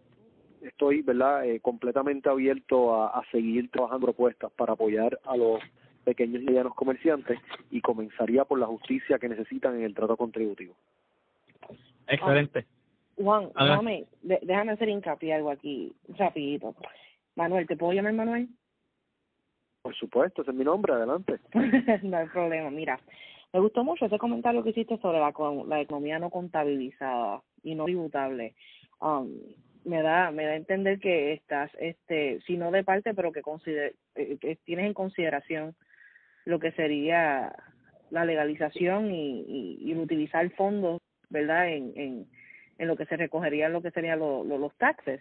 estoy 0.62 1.02
verdad 1.02 1.45
eh, 1.45 1.61
completamente 1.61 2.28
abierto 2.28 2.95
a, 2.95 3.09
a 3.09 3.25
seguir 3.31 3.71
trabajando 3.71 4.07
propuestas 4.07 4.50
para 4.52 4.73
apoyar 4.73 5.19
a 5.25 5.37
los 5.37 5.61
pequeños 6.04 6.42
y 6.42 6.47
medianos 6.47 6.75
comerciantes 6.75 7.38
y 7.71 7.81
comenzaría 7.81 8.45
por 8.45 8.59
la 8.59 8.66
justicia 8.66 9.19
que 9.19 9.28
necesitan 9.28 9.76
en 9.76 9.85
el 9.85 9.95
trato 9.95 10.16
contributivo. 10.16 10.75
Excelente. 12.09 12.66
Juan, 13.16 13.50
déjame, 13.54 14.07
déjame 14.23 14.73
hacer 14.73 14.88
hincapié 14.88 15.35
algo 15.35 15.50
aquí, 15.50 15.92
rapidito. 16.19 16.75
Manuel, 17.37 17.66
¿te 17.66 17.76
puedo 17.76 17.92
llamar 17.92 18.14
Manuel? 18.14 18.49
Por 19.83 19.95
supuesto, 19.95 20.42
ese 20.42 20.50
es 20.50 20.57
mi 20.57 20.64
nombre, 20.64 20.92
adelante. 20.92 21.38
no 22.02 22.16
hay 22.16 22.26
problema, 22.28 22.71
mira, 22.71 23.00
me 23.52 23.61
gustó 23.61 23.85
mucho 23.85 24.07
ese 24.07 24.19
comentario 24.19 24.62
que 24.62 24.71
hiciste 24.71 24.99
sobre 24.99 25.19
la, 25.19 25.33
la 25.66 25.81
economía 25.81 26.19
no 26.19 26.31
contabilizada 26.31 27.42
y 27.62 27.75
no 27.75 27.85
tributable. 27.85 28.54
Um, 29.00 29.28
me 29.85 30.03
da 30.03 30.31
me 30.31 30.45
da 30.45 30.53
a 30.53 30.57
entender 30.57 30.99
que 30.99 31.33
estás 31.33 31.71
este 31.79 32.41
si 32.47 32.57
no 32.57 32.71
de 32.71 32.85
parte 32.85 33.15
pero 33.15 33.33
que 33.33 33.43
consider, 33.43 33.95
eh, 34.15 34.39
que 34.41 34.57
tienes 34.65 34.87
en 34.87 34.95
consideración 34.95 35.75
lo 36.45 36.59
que 36.59 36.73
sería 36.73 37.55
la 38.11 38.25
legalización 38.25 39.11
y, 39.11 39.41
y, 39.47 39.91
y 39.91 39.95
utilizar 39.95 40.49
fondos 40.51 41.01
verdad 41.31 41.69
en, 41.69 41.93
en 41.97 42.27
en 42.79 42.89
lo 42.89 42.97
que 42.97 43.07
se 43.07 43.17
recogería 43.17 43.69
lo 43.69 43.81
que 43.83 43.93
serían 43.93 44.19
los 44.19 44.77
taxes. 44.77 45.21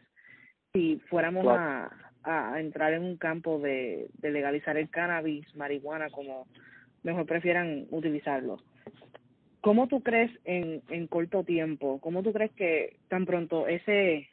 Si 0.73 0.99
fuéramos 1.09 1.45
a, 1.47 1.91
a 2.23 2.59
entrar 2.59 2.93
en 2.93 3.03
un 3.03 3.17
campo 3.17 3.59
de, 3.59 4.07
de 4.13 4.31
legalizar 4.31 4.77
el 4.77 4.89
cannabis 4.89 5.53
marihuana 5.55 6.09
como 6.09 6.47
mejor 7.03 7.25
prefieran 7.25 7.87
utilizarlo. 7.91 8.57
¿Cómo 9.59 9.87
tú 9.87 10.01
crees 10.01 10.31
en, 10.43 10.81
en 10.89 11.05
corto 11.07 11.43
tiempo? 11.43 11.99
¿Cómo 12.01 12.23
tú 12.23 12.33
crees 12.33 12.51
que 12.53 12.97
tan 13.09 13.25
pronto 13.25 13.67
ese 13.67 14.29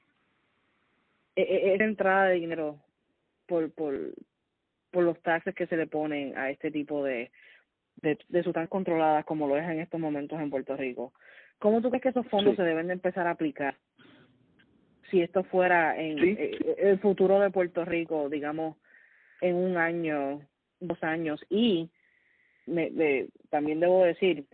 e, 1.43 1.71
e, 1.71 1.75
esa 1.75 1.85
entrada 1.85 2.29
de 2.29 2.35
dinero 2.35 2.79
por, 3.47 3.73
por, 3.73 3.95
por 4.91 5.05
los 5.05 5.21
taxes 5.23 5.55
que 5.55 5.67
se 5.67 5.77
le 5.77 5.87
ponen 5.87 6.37
a 6.37 6.51
este 6.51 6.71
tipo 6.71 7.05
de, 7.05 7.31
de, 7.97 8.19
de 8.29 8.43
sustancias 8.43 8.71
controladas 8.71 9.25
como 9.25 9.47
lo 9.47 9.57
es 9.57 9.65
en 9.65 9.81
estos 9.81 10.01
momentos 10.01 10.41
en 10.41 10.51
Puerto 10.51 10.77
Rico. 10.77 11.13
¿Cómo 11.59 11.81
tú 11.81 11.91
crees 11.91 12.03
que 12.03 12.09
esos 12.11 12.27
fondos 12.29 12.57
se 12.57 12.63
deben 12.63 12.89
de 12.89 12.95
empezar 12.95 13.27
a 13.27 13.33
aplicar? 13.33 13.77
Si 15.11 15.23
esto 15.23 15.45
fuera 15.45 15.99
en 15.99 16.19
eh, 16.19 16.37
eh, 16.39 16.75
el 16.79 16.99
futuro 16.99 17.41
de 17.41 17.51
Puerto 17.51 17.85
Rico, 17.85 18.29
digamos, 18.29 18.77
en 19.41 19.55
un 19.55 19.77
año, 19.77 20.43
dos 20.81 21.03
años. 21.03 21.45
Y 21.49 21.91
me, 22.67 23.29
también 23.51 23.81
debo 23.81 24.05
decir, 24.05 24.45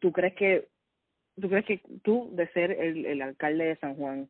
¿tú 0.00 0.12
crees 0.12 0.34
que 0.34 0.68
tú 1.40 1.48
crees 1.48 1.64
que 1.64 1.80
tú, 2.02 2.30
de 2.32 2.48
ser 2.48 2.70
el, 2.72 3.06
el 3.06 3.22
alcalde 3.22 3.64
de 3.64 3.76
San 3.76 3.94
Juan, 3.96 4.28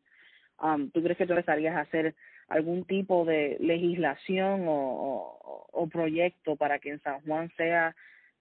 um, 0.61 0.91
¿tú 0.91 1.03
crees 1.03 1.19
que 1.19 1.27
tú 1.27 1.33
empezarías 1.33 1.77
a 1.77 1.81
hacer 1.81 2.15
algún 2.49 2.85
tipo 2.85 3.25
de 3.25 3.57
legislación 3.61 4.65
o, 4.67 5.89
proyecto 5.93 6.57
para 6.57 6.79
que 6.79 6.91
en 6.91 7.01
San 7.03 7.21
Juan 7.21 7.53
sea, 7.57 7.95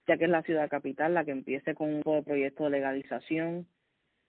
ya 0.08 0.16
que 0.16 0.24
es 0.24 0.30
la 0.30 0.42
ciudad 0.42 0.68
capital, 0.70 1.14
la 1.14 1.24
que 1.24 1.30
empiece 1.30 1.74
con 1.74 1.94
un 1.94 2.24
proyecto 2.24 2.64
de 2.64 2.70
legalización 2.70 3.66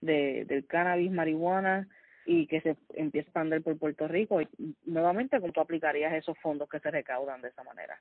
de, 0.02 0.44
del 0.46 0.68
cannabis, 0.68 1.12
marihuana 1.12 1.88
y 2.26 2.46
que 2.46 2.60
se 2.62 2.76
empiece 2.94 3.28
a 3.28 3.30
expandir 3.30 3.64
por 3.64 3.80
Puerto 3.80 4.08
Rico? 4.08 4.42
Y 4.42 4.48
nuevamente, 4.86 5.40
¿cómo 5.40 5.54
tú 5.54 5.62
aplicarías 5.62 6.14
esos 6.14 6.38
fondos 6.40 6.70
que 6.70 6.80
se 6.82 6.92
recaudan 6.92 7.42
de 7.42 7.48
esa 7.48 7.64
manera? 7.64 7.98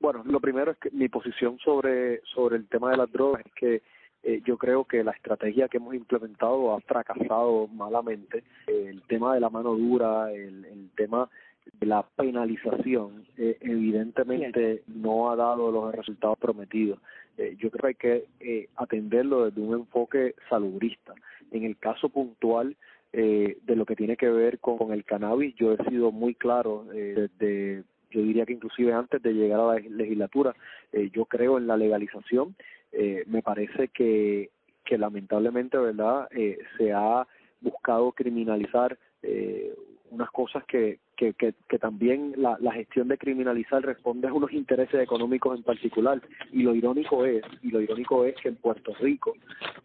Bueno, 0.00 0.22
lo 0.24 0.40
primero 0.40 0.72
es 0.72 0.78
que 0.78 0.90
mi 0.90 1.08
posición 1.08 1.58
sobre 1.58 2.20
sobre 2.22 2.56
el 2.56 2.68
tema 2.68 2.90
de 2.90 2.96
las 2.96 3.12
drogas 3.12 3.44
es 3.44 3.52
que 3.54 3.82
eh, 4.26 4.42
yo 4.44 4.58
creo 4.58 4.84
que 4.84 5.04
la 5.04 5.12
estrategia 5.12 5.68
que 5.68 5.76
hemos 5.76 5.94
implementado 5.94 6.74
ha 6.74 6.80
fracasado 6.80 7.68
malamente. 7.68 8.42
el 8.66 9.00
tema 9.02 9.32
de 9.34 9.40
la 9.40 9.50
mano 9.50 9.74
dura, 9.74 10.32
el, 10.32 10.64
el 10.64 10.90
tema 10.96 11.30
de 11.78 11.86
la 11.86 12.02
penalización, 12.02 13.24
eh, 13.36 13.56
evidentemente 13.60 14.82
no 14.88 15.30
ha 15.30 15.36
dado 15.36 15.70
los 15.70 15.94
resultados 15.94 16.38
prometidos. 16.38 16.98
Eh, 17.38 17.56
yo 17.58 17.70
creo 17.70 17.82
que 17.82 17.86
hay 17.86 17.94
que 17.94 18.26
eh, 18.40 18.68
atenderlo 18.74 19.44
desde 19.44 19.60
un 19.60 19.74
enfoque 19.74 20.34
salubrista. 20.48 21.14
En 21.52 21.62
el 21.62 21.76
caso 21.76 22.08
puntual 22.08 22.76
eh, 23.12 23.58
de 23.62 23.76
lo 23.76 23.86
que 23.86 23.94
tiene 23.94 24.16
que 24.16 24.28
ver 24.28 24.58
con, 24.58 24.76
con 24.76 24.92
el 24.92 25.04
cannabis, 25.04 25.54
yo 25.54 25.72
he 25.72 25.88
sido 25.88 26.10
muy 26.10 26.34
claro 26.34 26.84
eh, 26.92 27.28
desde 27.38 27.84
yo 28.10 28.22
diría 28.22 28.46
que 28.46 28.52
inclusive 28.52 28.92
antes 28.92 29.22
de 29.22 29.34
llegar 29.34 29.60
a 29.60 29.74
la 29.74 29.80
legislatura, 29.80 30.54
eh, 30.92 31.10
yo 31.12 31.24
creo 31.26 31.58
en 31.58 31.66
la 31.66 31.76
legalización, 31.76 32.54
eh, 32.96 33.24
me 33.26 33.42
parece 33.42 33.88
que, 33.88 34.50
que 34.84 34.98
lamentablemente, 34.98 35.76
¿verdad?, 35.78 36.28
eh, 36.30 36.58
se 36.78 36.92
ha 36.92 37.26
buscado 37.60 38.12
criminalizar 38.12 38.98
eh, 39.22 39.74
unas 40.10 40.30
cosas 40.30 40.64
que, 40.64 41.00
que, 41.16 41.34
que, 41.34 41.54
que 41.68 41.78
también 41.78 42.34
la, 42.36 42.56
la 42.60 42.72
gestión 42.72 43.08
de 43.08 43.18
criminalizar 43.18 43.82
responde 43.82 44.28
a 44.28 44.32
unos 44.32 44.52
intereses 44.52 45.00
económicos 45.00 45.56
en 45.56 45.64
particular 45.64 46.20
y 46.52 46.62
lo 46.62 46.74
irónico 46.74 47.24
es 47.24 47.42
y 47.62 47.70
lo 47.70 47.80
irónico 47.80 48.24
es 48.24 48.36
que 48.36 48.48
en 48.48 48.56
Puerto 48.56 48.94
Rico 49.00 49.34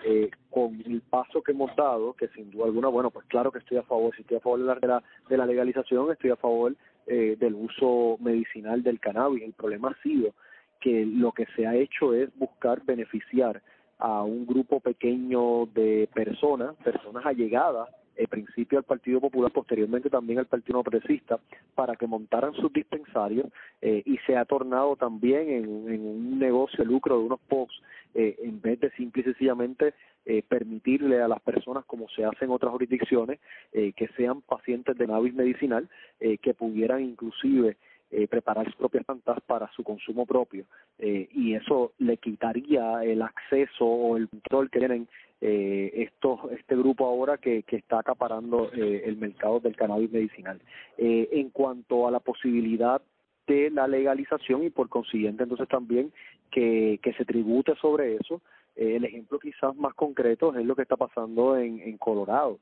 eh, 0.05 0.29
con 0.49 0.81
el 0.85 1.01
paso 1.01 1.41
que 1.41 1.53
hemos 1.53 1.75
dado 1.75 2.13
que 2.13 2.27
sin 2.29 2.51
duda 2.51 2.65
alguna 2.65 2.89
bueno 2.89 3.09
pues 3.09 3.25
claro 3.27 3.51
que 3.51 3.59
estoy 3.59 3.77
a 3.77 3.83
favor 3.83 4.13
si 4.15 4.21
estoy 4.21 4.37
a 4.37 4.41
favor 4.41 4.59
de 4.59 4.87
la 4.87 5.03
de 5.29 5.37
la 5.37 5.45
legalización 5.45 6.11
estoy 6.11 6.31
a 6.31 6.35
favor 6.35 6.75
eh, 7.07 7.35
del 7.39 7.55
uso 7.55 8.17
medicinal 8.19 8.83
del 8.83 8.99
cannabis 8.99 9.43
el 9.43 9.53
problema 9.53 9.89
ha 9.89 10.03
sido 10.03 10.33
que 10.81 11.05
lo 11.05 11.31
que 11.31 11.45
se 11.55 11.65
ha 11.65 11.75
hecho 11.75 12.13
es 12.13 12.29
buscar 12.37 12.83
beneficiar 12.83 13.61
a 13.99 14.23
un 14.23 14.45
grupo 14.45 14.79
pequeño 14.79 15.67
de 15.67 16.09
personas, 16.13 16.75
personas 16.83 17.25
allegadas 17.25 17.87
en 18.17 18.27
principio 18.27 18.77
al 18.77 18.83
Partido 18.83 19.21
Popular, 19.21 19.51
posteriormente 19.51 20.09
también 20.09 20.39
al 20.39 20.45
Partido 20.45 20.77
No 20.77 20.83
Progresista, 20.83 21.39
para 21.73 21.95
que 21.95 22.07
montaran 22.07 22.53
sus 22.53 22.71
dispensarios 22.73 23.47
eh, 23.81 24.03
y 24.05 24.17
se 24.27 24.35
ha 24.35 24.45
tornado 24.45 24.95
también 24.95 25.49
en, 25.49 25.69
un 25.69 26.37
negocio 26.37 26.83
de 26.83 26.85
lucro 26.85 27.17
de 27.17 27.23
unos 27.23 27.39
pocos, 27.47 27.81
eh, 28.13 28.35
en 28.43 28.61
vez 28.61 28.79
de 28.79 28.91
simple 28.91 29.21
y 29.21 29.25
sencillamente 29.25 29.93
eh, 30.23 30.43
permitirle 30.47 31.19
a 31.19 31.27
las 31.27 31.41
personas, 31.41 31.83
como 31.85 32.07
se 32.09 32.23
hace 32.23 32.45
en 32.45 32.51
otras 32.51 32.71
jurisdicciones, 32.71 33.39
eh, 33.73 33.91
que 33.93 34.07
sean 34.09 34.41
pacientes 34.41 34.95
de 34.95 35.07
cannabis 35.07 35.33
medicinal, 35.33 35.89
eh, 36.19 36.37
que 36.37 36.53
pudieran 36.53 37.01
inclusive 37.01 37.77
eh, 38.11 38.27
preparar 38.27 38.65
sus 38.65 38.75
propias 38.75 39.05
plantas 39.05 39.39
para 39.47 39.71
su 39.71 39.83
consumo 39.83 40.25
propio 40.25 40.65
eh, 40.99 41.29
y 41.31 41.53
eso 41.53 41.93
le 41.97 42.17
quitaría 42.17 43.03
el 43.03 43.21
acceso 43.21 43.85
o 43.85 44.17
el 44.17 44.27
control 44.27 44.69
que 44.69 44.79
tienen 44.79 45.07
eh, 45.41 45.91
estos, 45.95 46.39
este 46.51 46.75
grupo 46.75 47.07
ahora 47.07 47.37
que, 47.37 47.63
que 47.63 47.77
está 47.77 47.99
acaparando 47.99 48.71
eh, 48.73 49.03
el 49.05 49.17
mercado 49.17 49.59
del 49.59 49.75
cannabis 49.75 50.11
medicinal. 50.11 50.61
Eh, 50.97 51.29
en 51.31 51.49
cuanto 51.49 52.07
a 52.07 52.11
la 52.11 52.19
posibilidad 52.19 53.01
de 53.47 53.71
la 53.71 53.87
legalización 53.87 54.63
y 54.63 54.69
por 54.69 54.87
consiguiente 54.87 55.43
entonces 55.43 55.67
también 55.67 56.11
que, 56.51 56.99
que 57.01 57.13
se 57.13 57.25
tribute 57.25 57.75
sobre 57.81 58.15
eso, 58.15 58.41
eh, 58.75 58.97
el 58.97 59.05
ejemplo 59.05 59.39
quizás 59.39 59.75
más 59.75 59.93
concreto 59.95 60.55
es 60.55 60.65
lo 60.65 60.75
que 60.75 60.83
está 60.83 60.95
pasando 60.95 61.57
en, 61.57 61.79
en 61.79 61.97
Colorado. 61.97 62.59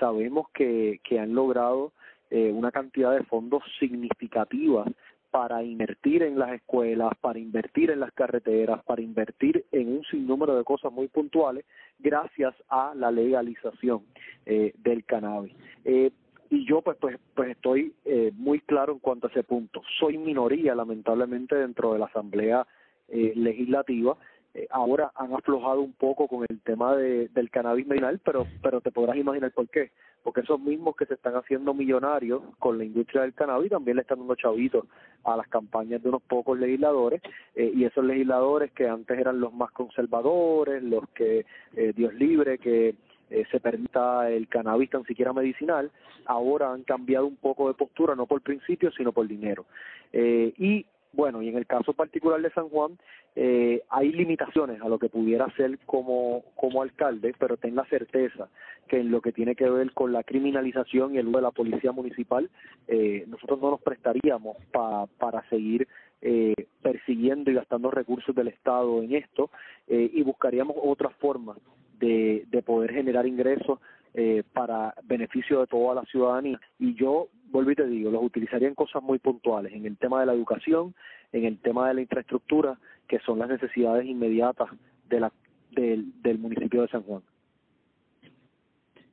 Sabemos 0.00 0.46
que, 0.54 0.98
que 1.04 1.20
han 1.20 1.34
logrado 1.34 1.92
eh, 2.32 2.50
una 2.50 2.72
cantidad 2.72 3.12
de 3.12 3.24
fondos 3.24 3.62
significativas 3.78 4.88
para 5.30 5.62
invertir 5.62 6.22
en 6.22 6.38
las 6.38 6.52
escuelas, 6.52 7.12
para 7.20 7.38
invertir 7.38 7.90
en 7.90 8.00
las 8.00 8.10
carreteras, 8.12 8.82
para 8.84 9.02
invertir 9.02 9.66
en 9.70 9.88
un 9.88 10.02
sinnúmero 10.04 10.56
de 10.56 10.64
cosas 10.64 10.90
muy 10.90 11.08
puntuales 11.08 11.66
gracias 11.98 12.54
a 12.70 12.94
la 12.94 13.10
legalización 13.10 14.00
eh, 14.46 14.72
del 14.78 15.04
cannabis. 15.04 15.54
Eh, 15.84 16.10
y 16.48 16.64
yo 16.66 16.80
pues 16.80 16.96
pues 16.98 17.18
pues 17.34 17.50
estoy 17.50 17.92
eh, 18.06 18.32
muy 18.34 18.60
claro 18.60 18.94
en 18.94 18.98
cuanto 18.98 19.26
a 19.26 19.30
ese 19.30 19.42
punto. 19.42 19.82
Soy 19.98 20.16
minoría 20.16 20.74
lamentablemente 20.74 21.54
dentro 21.54 21.92
de 21.92 21.98
la 21.98 22.06
Asamblea 22.06 22.66
eh, 23.08 23.34
Legislativa. 23.36 24.16
Eh, 24.54 24.66
ahora 24.70 25.12
han 25.14 25.32
aflojado 25.32 25.80
un 25.80 25.92
poco 25.92 26.28
con 26.28 26.44
el 26.48 26.60
tema 26.60 26.94
de, 26.94 27.28
del 27.28 27.50
cannabis 27.50 27.86
medicinal, 27.86 28.20
pero 28.24 28.46
pero 28.62 28.80
te 28.80 28.90
podrás 28.90 29.16
imaginar 29.16 29.50
por 29.52 29.68
qué 29.68 29.90
porque 30.22 30.40
esos 30.40 30.60
mismos 30.60 30.96
que 30.96 31.06
se 31.06 31.14
están 31.14 31.34
haciendo 31.34 31.74
millonarios 31.74 32.42
con 32.58 32.78
la 32.78 32.84
industria 32.84 33.22
del 33.22 33.34
cannabis 33.34 33.70
también 33.70 33.96
le 33.96 34.02
están 34.02 34.18
dando 34.18 34.34
chavitos 34.34 34.86
a 35.24 35.36
las 35.36 35.48
campañas 35.48 36.02
de 36.02 36.08
unos 36.08 36.22
pocos 36.22 36.58
legisladores 36.58 37.20
eh, 37.54 37.72
y 37.74 37.84
esos 37.84 38.04
legisladores 38.04 38.72
que 38.72 38.88
antes 38.88 39.18
eran 39.18 39.40
los 39.40 39.52
más 39.52 39.70
conservadores, 39.72 40.82
los 40.82 41.08
que 41.10 41.44
eh, 41.74 41.92
Dios 41.94 42.14
libre 42.14 42.58
que 42.58 42.94
eh, 43.32 43.44
se 43.50 43.60
permita 43.60 44.30
el 44.30 44.46
cannabis 44.46 44.90
tan 44.90 45.04
siquiera 45.04 45.32
medicinal, 45.32 45.90
ahora 46.26 46.70
han 46.70 46.82
cambiado 46.82 47.26
un 47.26 47.36
poco 47.36 47.68
de 47.68 47.74
postura, 47.74 48.14
no 48.14 48.26
por 48.26 48.42
principio, 48.42 48.90
sino 48.92 49.10
por 49.10 49.26
dinero. 49.26 49.64
Eh, 50.12 50.52
y 50.58 50.84
Bueno, 51.12 51.42
y 51.42 51.48
en 51.48 51.56
el 51.56 51.66
caso 51.66 51.92
particular 51.92 52.40
de 52.40 52.50
San 52.50 52.68
Juan, 52.70 52.98
eh, 53.36 53.82
hay 53.90 54.12
limitaciones 54.12 54.80
a 54.80 54.88
lo 54.88 54.98
que 54.98 55.10
pudiera 55.10 55.44
hacer 55.44 55.78
como, 55.84 56.42
como 56.54 56.82
alcalde, 56.82 57.34
pero 57.38 57.56
ten 57.56 57.76
la 57.76 57.84
certeza 57.86 58.48
que 58.88 59.00
en 59.00 59.10
lo 59.10 59.20
que 59.20 59.32
tiene 59.32 59.54
que 59.54 59.68
ver 59.68 59.92
con 59.92 60.12
la 60.12 60.22
criminalización 60.22 61.14
y 61.14 61.18
el 61.18 61.28
uso 61.28 61.38
de 61.38 61.42
la 61.42 61.50
policía 61.50 61.92
municipal, 61.92 62.50
eh, 62.88 63.24
nosotros 63.28 63.60
no 63.60 63.70
nos 63.70 63.80
prestaríamos 63.82 64.56
pa, 64.70 65.06
para 65.18 65.46
seguir 65.48 65.86
eh, 66.22 66.54
persiguiendo 66.82 67.50
y 67.50 67.54
gastando 67.54 67.90
recursos 67.90 68.34
del 68.34 68.48
Estado 68.48 69.02
en 69.02 69.14
esto 69.14 69.50
eh, 69.88 70.10
y 70.12 70.22
buscaríamos 70.22 70.76
otras 70.82 71.12
formas 71.16 71.58
de, 71.98 72.44
de 72.48 72.62
poder 72.62 72.92
generar 72.92 73.26
ingresos 73.26 73.80
eh, 74.14 74.42
para 74.52 74.94
beneficio 75.04 75.60
de 75.60 75.66
toda 75.66 75.94
la 75.94 76.02
ciudadanía. 76.02 76.60
Y 76.78 76.94
yo, 76.94 77.28
vuelvo 77.52 77.70
y 77.70 77.76
te 77.76 77.86
digo, 77.86 78.10
los 78.10 78.22
utilizaría 78.22 78.68
en 78.68 78.74
cosas 78.74 79.02
muy 79.02 79.18
puntuales, 79.18 79.72
en 79.72 79.86
el 79.86 79.96
tema 79.98 80.20
de 80.20 80.26
la 80.26 80.32
educación, 80.32 80.94
en 81.32 81.44
el 81.44 81.58
tema 81.58 81.88
de 81.88 81.94
la 81.94 82.00
infraestructura, 82.00 82.78
que 83.06 83.20
son 83.20 83.38
las 83.38 83.48
necesidades 83.48 84.06
inmediatas 84.06 84.70
de 85.08 85.20
la, 85.20 85.32
del, 85.70 86.20
del 86.22 86.38
municipio 86.38 86.82
de 86.82 86.88
San 86.88 87.02
Juan. 87.02 87.22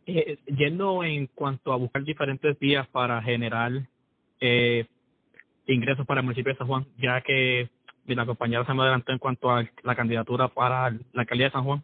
Eh, 0.05 0.39
yendo 0.58 1.03
en 1.03 1.27
cuanto 1.27 1.72
a 1.72 1.75
buscar 1.75 2.03
diferentes 2.03 2.58
vías 2.58 2.88
para 2.88 3.22
generar 3.22 3.72
eh, 4.39 4.88
ingresos 5.67 6.05
para 6.08 6.22
el 6.22 6.25
municipio 6.25 6.53
de 6.53 6.58
San 6.58 6.67
Juan, 6.67 6.86
ya 6.98 7.22
que 7.22 7.69
la 8.08 8.25
compañera 8.25 8.65
se 8.65 8.74
me 8.74 8.81
adelantó 8.81 9.12
en 9.12 9.19
cuanto 9.19 9.51
a 9.51 9.63
la 9.84 9.96
candidatura 9.96 10.48
para 10.48 10.89
la 10.89 11.22
alcaldía 11.22 11.48
de 11.48 11.51
San 11.51 11.63
Juan, 11.63 11.84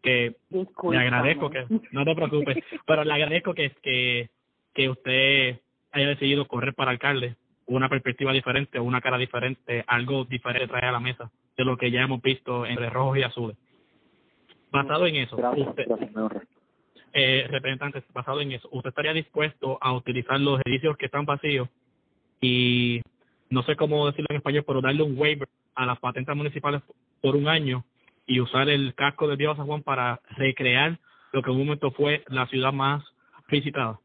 que 0.00 0.36
le 0.50 0.98
agradezco 0.98 1.50
que, 1.50 1.66
no 1.90 2.04
te 2.04 2.14
preocupes, 2.14 2.58
pero 2.86 3.02
le 3.02 3.12
agradezco 3.12 3.52
que, 3.52 3.72
que, 3.82 4.30
que 4.72 4.88
usted 4.88 5.60
haya 5.96 6.08
decidido 6.08 6.46
correr 6.46 6.74
para 6.74 6.90
alcalde, 6.90 7.36
una 7.66 7.88
perspectiva 7.88 8.32
diferente, 8.32 8.78
una 8.78 9.00
cara 9.00 9.18
diferente, 9.18 9.84
algo 9.86 10.24
diferente 10.24 10.68
trae 10.68 10.88
a 10.88 10.92
la 10.92 11.00
mesa 11.00 11.30
de 11.56 11.64
lo 11.64 11.76
que 11.76 11.90
ya 11.90 12.02
hemos 12.02 12.22
visto 12.22 12.66
entre 12.66 12.90
rojos 12.90 13.18
y 13.18 13.22
azules. 13.22 13.56
Basado 14.70 15.06
en 15.06 15.16
eso, 15.16 15.36
Gracias, 15.36 15.68
usted, 15.68 15.84
gracias, 15.86 16.46
eh, 17.12 17.46
representante, 17.50 18.02
basado 18.12 18.40
en 18.40 18.52
eso, 18.52 18.68
¿usted 18.70 18.90
estaría 18.90 19.14
dispuesto 19.14 19.78
a 19.80 19.92
utilizar 19.92 20.38
los 20.38 20.60
edificios 20.64 20.96
que 20.96 21.06
están 21.06 21.24
vacíos 21.24 21.68
y 22.40 23.00
no 23.48 23.62
sé 23.62 23.74
cómo 23.76 24.06
decirlo 24.06 24.26
en 24.30 24.36
español, 24.36 24.64
pero 24.66 24.80
darle 24.82 25.02
un 25.02 25.18
waiver 25.18 25.48
a 25.74 25.86
las 25.86 25.98
patentes 25.98 26.36
municipales 26.36 26.82
por 27.22 27.36
un 27.36 27.48
año 27.48 27.84
y 28.26 28.40
usar 28.40 28.68
el 28.68 28.94
casco 28.94 29.28
de 29.28 29.36
Dios 29.36 29.56
San 29.56 29.66
Juan 29.66 29.82
para 29.82 30.20
recrear 30.36 30.98
lo 31.32 31.42
que 31.42 31.50
en 31.50 31.56
un 31.56 31.64
momento 31.66 31.90
fue 31.92 32.22
la 32.28 32.46
ciudad 32.48 32.72
más 32.72 33.02
visitada? 33.48 33.98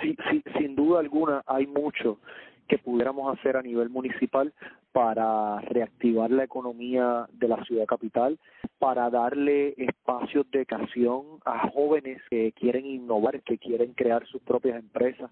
Sí, 0.00 0.16
sin 0.56 0.74
duda 0.74 1.00
alguna 1.00 1.42
hay 1.46 1.66
mucho 1.66 2.18
que 2.68 2.78
pudiéramos 2.78 3.36
hacer 3.36 3.56
a 3.56 3.62
nivel 3.62 3.90
municipal 3.90 4.52
para 4.92 5.60
reactivar 5.62 6.30
la 6.30 6.44
economía 6.44 7.26
de 7.32 7.48
la 7.48 7.62
ciudad 7.64 7.86
capital, 7.86 8.38
para 8.78 9.10
darle 9.10 9.74
espacios 9.76 10.48
de 10.50 10.66
creación 10.66 11.24
a 11.44 11.68
jóvenes 11.68 12.22
que 12.30 12.52
quieren 12.52 12.86
innovar, 12.86 13.42
que 13.42 13.58
quieren 13.58 13.92
crear 13.94 14.24
sus 14.26 14.40
propias 14.42 14.78
empresas. 14.78 15.30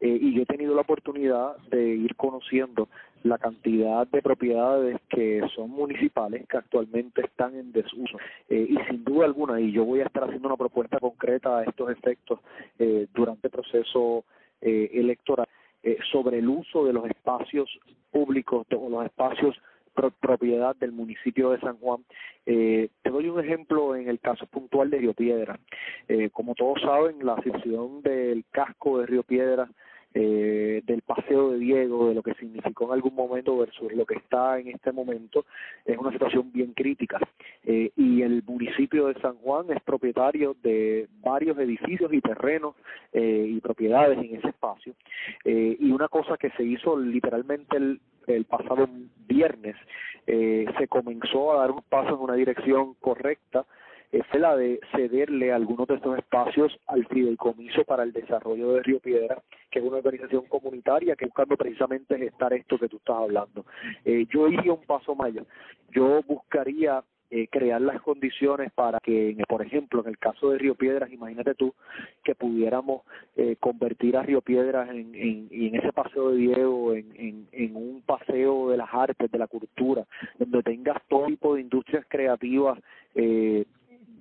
Eh, 0.00 0.18
y 0.20 0.34
yo 0.34 0.42
he 0.42 0.46
tenido 0.46 0.74
la 0.74 0.82
oportunidad 0.82 1.56
de 1.70 1.88
ir 1.88 2.14
conociendo 2.16 2.88
la 3.24 3.38
cantidad 3.38 4.06
de 4.06 4.22
propiedades 4.22 4.98
que 5.08 5.42
son 5.54 5.70
municipales 5.70 6.46
que 6.48 6.56
actualmente 6.56 7.22
están 7.22 7.54
en 7.56 7.72
desuso. 7.72 8.18
Eh, 8.48 8.66
y 8.68 8.76
sin 8.88 9.04
duda 9.04 9.26
alguna, 9.26 9.60
y 9.60 9.72
yo 9.72 9.84
voy 9.84 10.00
a 10.00 10.04
estar 10.04 10.24
haciendo 10.24 10.48
una 10.48 10.56
propuesta 10.56 10.98
concreta 10.98 11.58
a 11.58 11.64
estos 11.64 11.90
efectos 11.90 12.40
eh, 12.78 13.06
durante 13.14 13.48
el 13.48 13.50
proceso 13.50 14.24
eh, 14.60 14.90
electoral, 14.94 15.46
eh, 15.82 15.98
sobre 16.10 16.38
el 16.38 16.48
uso 16.48 16.84
de 16.84 16.92
los 16.92 17.04
espacios 17.06 17.68
públicos 18.10 18.66
o 18.76 18.88
los 18.88 19.04
espacios 19.04 19.56
pro- 19.94 20.10
propiedad 20.10 20.74
del 20.76 20.92
municipio 20.92 21.50
de 21.50 21.60
San 21.60 21.76
Juan. 21.78 22.04
Eh, 22.46 22.88
te 23.02 23.10
doy 23.10 23.28
un 23.28 23.38
ejemplo 23.40 23.94
en 23.94 24.08
el 24.08 24.18
caso 24.20 24.46
puntual 24.46 24.90
de 24.90 24.98
Río 24.98 25.14
Piedra. 25.14 25.58
Eh, 26.08 26.30
como 26.30 26.54
todos 26.54 26.80
saben, 26.80 27.24
la 27.24 27.36
situación 27.42 28.02
del 28.02 28.44
casco 28.50 28.98
de 28.98 29.06
Río 29.06 29.22
Piedra 29.22 29.68
eh, 30.20 30.82
del 30.84 31.02
paseo 31.02 31.52
de 31.52 31.58
Diego, 31.58 32.08
de 32.08 32.14
lo 32.14 32.24
que 32.24 32.34
significó 32.34 32.86
en 32.86 32.94
algún 32.94 33.14
momento 33.14 33.56
versus 33.56 33.92
lo 33.92 34.04
que 34.04 34.16
está 34.16 34.58
en 34.58 34.66
este 34.66 34.90
momento, 34.90 35.46
es 35.84 35.96
una 35.96 36.10
situación 36.10 36.50
bien 36.52 36.72
crítica. 36.72 37.20
Eh, 37.64 37.92
y 37.94 38.22
el 38.22 38.42
municipio 38.44 39.06
de 39.06 39.20
San 39.20 39.36
Juan 39.36 39.66
es 39.70 39.80
propietario 39.82 40.56
de 40.60 41.06
varios 41.20 41.56
edificios 41.58 42.12
y 42.12 42.20
terrenos 42.20 42.74
eh, 43.12 43.46
y 43.48 43.60
propiedades 43.60 44.18
en 44.18 44.34
ese 44.34 44.48
espacio. 44.48 44.94
Eh, 45.44 45.76
y 45.78 45.92
una 45.92 46.08
cosa 46.08 46.36
que 46.36 46.50
se 46.50 46.64
hizo 46.64 46.98
literalmente 46.98 47.76
el, 47.76 48.00
el 48.26 48.44
pasado 48.44 48.88
viernes, 49.28 49.76
eh, 50.26 50.66
se 50.78 50.88
comenzó 50.88 51.52
a 51.52 51.60
dar 51.60 51.70
un 51.70 51.82
paso 51.88 52.16
en 52.16 52.20
una 52.20 52.34
dirección 52.34 52.94
correcta 52.94 53.66
fue 54.30 54.40
la 54.40 54.56
de 54.56 54.80
cederle 54.92 55.52
algunos 55.52 55.86
de 55.86 55.96
estos 55.96 56.16
espacios 56.18 56.78
al 56.86 57.06
Fideicomiso 57.06 57.84
para 57.84 58.02
el 58.02 58.12
Desarrollo 58.12 58.72
de 58.72 58.82
Río 58.82 59.00
Piedra, 59.00 59.42
que 59.70 59.78
es 59.78 59.84
una 59.84 59.98
organización 59.98 60.46
comunitaria 60.46 61.16
que 61.16 61.26
buscando 61.26 61.56
precisamente 61.56 62.18
gestar 62.18 62.52
esto 62.52 62.78
que 62.78 62.88
tú 62.88 62.96
estás 62.96 63.16
hablando. 63.16 63.64
Eh, 64.04 64.26
yo 64.30 64.48
iría 64.48 64.72
un 64.72 64.84
paso 64.84 65.14
más 65.14 65.28
allá. 65.28 65.44
Yo 65.90 66.22
buscaría 66.26 67.02
eh, 67.30 67.46
crear 67.48 67.80
las 67.82 68.00
condiciones 68.00 68.72
para 68.72 69.00
que, 69.00 69.36
por 69.46 69.60
ejemplo, 69.60 70.00
en 70.00 70.08
el 70.08 70.18
caso 70.18 70.50
de 70.50 70.58
Río 70.58 70.74
Piedras, 70.74 71.12
imagínate 71.12 71.54
tú 71.54 71.74
que 72.24 72.34
pudiéramos 72.34 73.02
eh, 73.36 73.56
convertir 73.60 74.16
a 74.16 74.22
Río 74.22 74.40
Piedras 74.40 74.88
en, 74.88 75.14
en, 75.14 75.48
en 75.50 75.74
ese 75.74 75.92
paseo 75.92 76.30
de 76.30 76.36
Diego 76.38 76.94
en, 76.94 77.12
en, 77.16 77.48
en 77.52 77.76
un 77.76 78.02
paseo 78.06 78.70
de 78.70 78.78
las 78.78 78.88
artes, 78.90 79.30
de 79.30 79.38
la 79.38 79.46
cultura, 79.46 80.06
donde 80.38 80.62
tengas 80.62 81.02
todo 81.08 81.26
tipo 81.26 81.54
de 81.54 81.60
industrias 81.60 82.06
creativas 82.08 82.78
eh, 83.14 83.66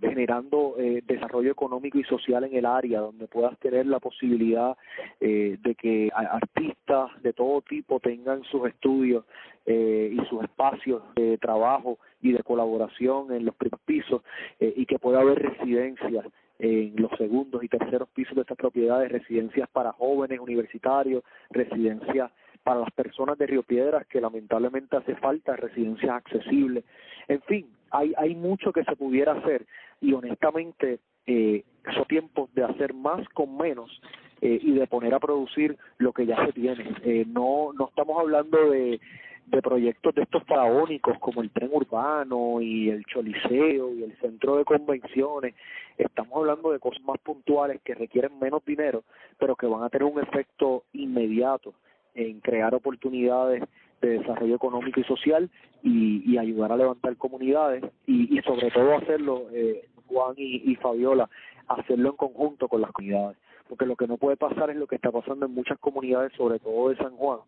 generando 0.01 0.75
eh, 0.77 1.03
desarrollo 1.05 1.51
económico 1.51 1.97
y 1.97 2.03
social 2.03 2.43
en 2.43 2.55
el 2.55 2.65
área, 2.65 2.99
donde 2.99 3.27
puedas 3.27 3.57
tener 3.59 3.85
la 3.85 3.99
posibilidad 3.99 4.77
eh, 5.19 5.57
de 5.61 5.75
que 5.75 6.09
artistas 6.13 7.09
de 7.21 7.33
todo 7.33 7.61
tipo 7.61 7.99
tengan 7.99 8.43
sus 8.43 8.67
estudios 8.67 9.25
eh, 9.69 10.13
y 10.13 10.25
sus 10.27 10.41
espacios 10.43 11.01
de 11.15 11.37
trabajo 11.39 11.99
y 12.21 12.31
de 12.31 12.41
colaboración 12.41 13.33
en 13.33 13.43
los 13.43 13.53
primeros 13.53 13.81
pisos 13.81 14.21
eh, 14.61 14.73
y 14.77 14.85
que 14.85 14.97
pueda 14.97 15.19
haber 15.19 15.39
residencias 15.39 16.25
en 16.59 16.93
los 16.95 17.11
segundos 17.17 17.61
y 17.63 17.67
terceros 17.67 18.07
pisos 18.15 18.33
de 18.33 18.43
estas 18.43 18.57
propiedades, 18.57 19.11
residencias 19.11 19.67
para 19.69 19.91
jóvenes 19.91 20.39
universitarios, 20.39 21.21
residencias 21.49 22.31
para 22.63 22.79
las 22.79 22.91
personas 22.91 23.37
de 23.37 23.45
Río 23.45 23.63
Piedras 23.63 24.07
que 24.07 24.21
lamentablemente 24.21 24.95
hace 24.95 25.15
falta 25.15 25.57
residencias 25.57 26.11
accesibles. 26.11 26.85
En 27.27 27.41
fin, 27.41 27.67
hay, 27.91 28.13
hay 28.17 28.35
mucho 28.35 28.71
que 28.71 28.85
se 28.85 28.95
pudiera 28.95 29.33
hacer 29.33 29.65
y 30.01 30.13
honestamente 30.13 30.99
eh, 31.25 31.63
son 31.93 32.05
tiempos 32.05 32.53
de 32.53 32.63
hacer 32.63 32.93
más 32.93 33.27
con 33.29 33.57
menos 33.57 34.01
eh, 34.41 34.59
y 34.61 34.71
de 34.73 34.87
poner 34.87 35.13
a 35.13 35.19
producir 35.19 35.77
lo 35.97 36.13
que 36.13 36.25
ya 36.25 36.45
se 36.45 36.53
tiene. 36.53 36.95
Eh, 37.03 37.25
no, 37.27 37.71
no 37.73 37.89
estamos 37.89 38.19
hablando 38.19 38.69
de, 38.69 38.99
de 39.47 39.61
proyectos 39.61 40.13
de 40.15 40.23
estos 40.23 40.43
faraónicos 40.43 41.17
como 41.19 41.41
el 41.41 41.49
tren 41.51 41.69
urbano 41.71 42.61
y 42.61 42.89
el 42.89 43.05
choliseo 43.05 43.93
y 43.93 44.03
el 44.03 44.17
centro 44.19 44.57
de 44.57 44.65
convenciones. 44.65 45.55
Estamos 45.97 46.33
hablando 46.35 46.71
de 46.71 46.79
cosas 46.79 47.01
más 47.03 47.17
puntuales 47.19 47.81
que 47.83 47.95
requieren 47.95 48.37
menos 48.39 48.63
dinero, 48.65 49.03
pero 49.39 49.55
que 49.55 49.65
van 49.65 49.83
a 49.83 49.89
tener 49.89 50.03
un 50.03 50.21
efecto 50.21 50.83
inmediato 50.93 51.73
en 52.13 52.39
crear 52.41 52.73
oportunidades 52.75 53.63
de 54.01 54.19
desarrollo 54.19 54.55
económico 54.55 54.99
y 54.99 55.03
social 55.03 55.49
y, 55.83 56.23
y 56.31 56.37
ayudar 56.37 56.71
a 56.71 56.77
levantar 56.77 57.15
comunidades 57.17 57.83
y, 58.05 58.37
y 58.37 58.41
sobre 58.43 58.71
todo 58.71 58.95
hacerlo, 58.95 59.47
eh, 59.51 59.85
Juan 60.07 60.33
y, 60.37 60.71
y 60.71 60.75
Fabiola, 60.75 61.29
hacerlo 61.67 62.09
en 62.09 62.15
conjunto 62.15 62.67
con 62.67 62.81
las 62.81 62.91
comunidades. 62.91 63.37
Porque 63.67 63.85
lo 63.85 63.95
que 63.95 64.07
no 64.07 64.17
puede 64.17 64.37
pasar 64.37 64.69
es 64.69 64.77
lo 64.77 64.87
que 64.87 64.95
está 64.95 65.11
pasando 65.11 65.45
en 65.45 65.53
muchas 65.53 65.77
comunidades, 65.79 66.31
sobre 66.37 66.59
todo 66.59 66.89
de 66.89 66.95
San 66.95 67.15
Juan, 67.17 67.39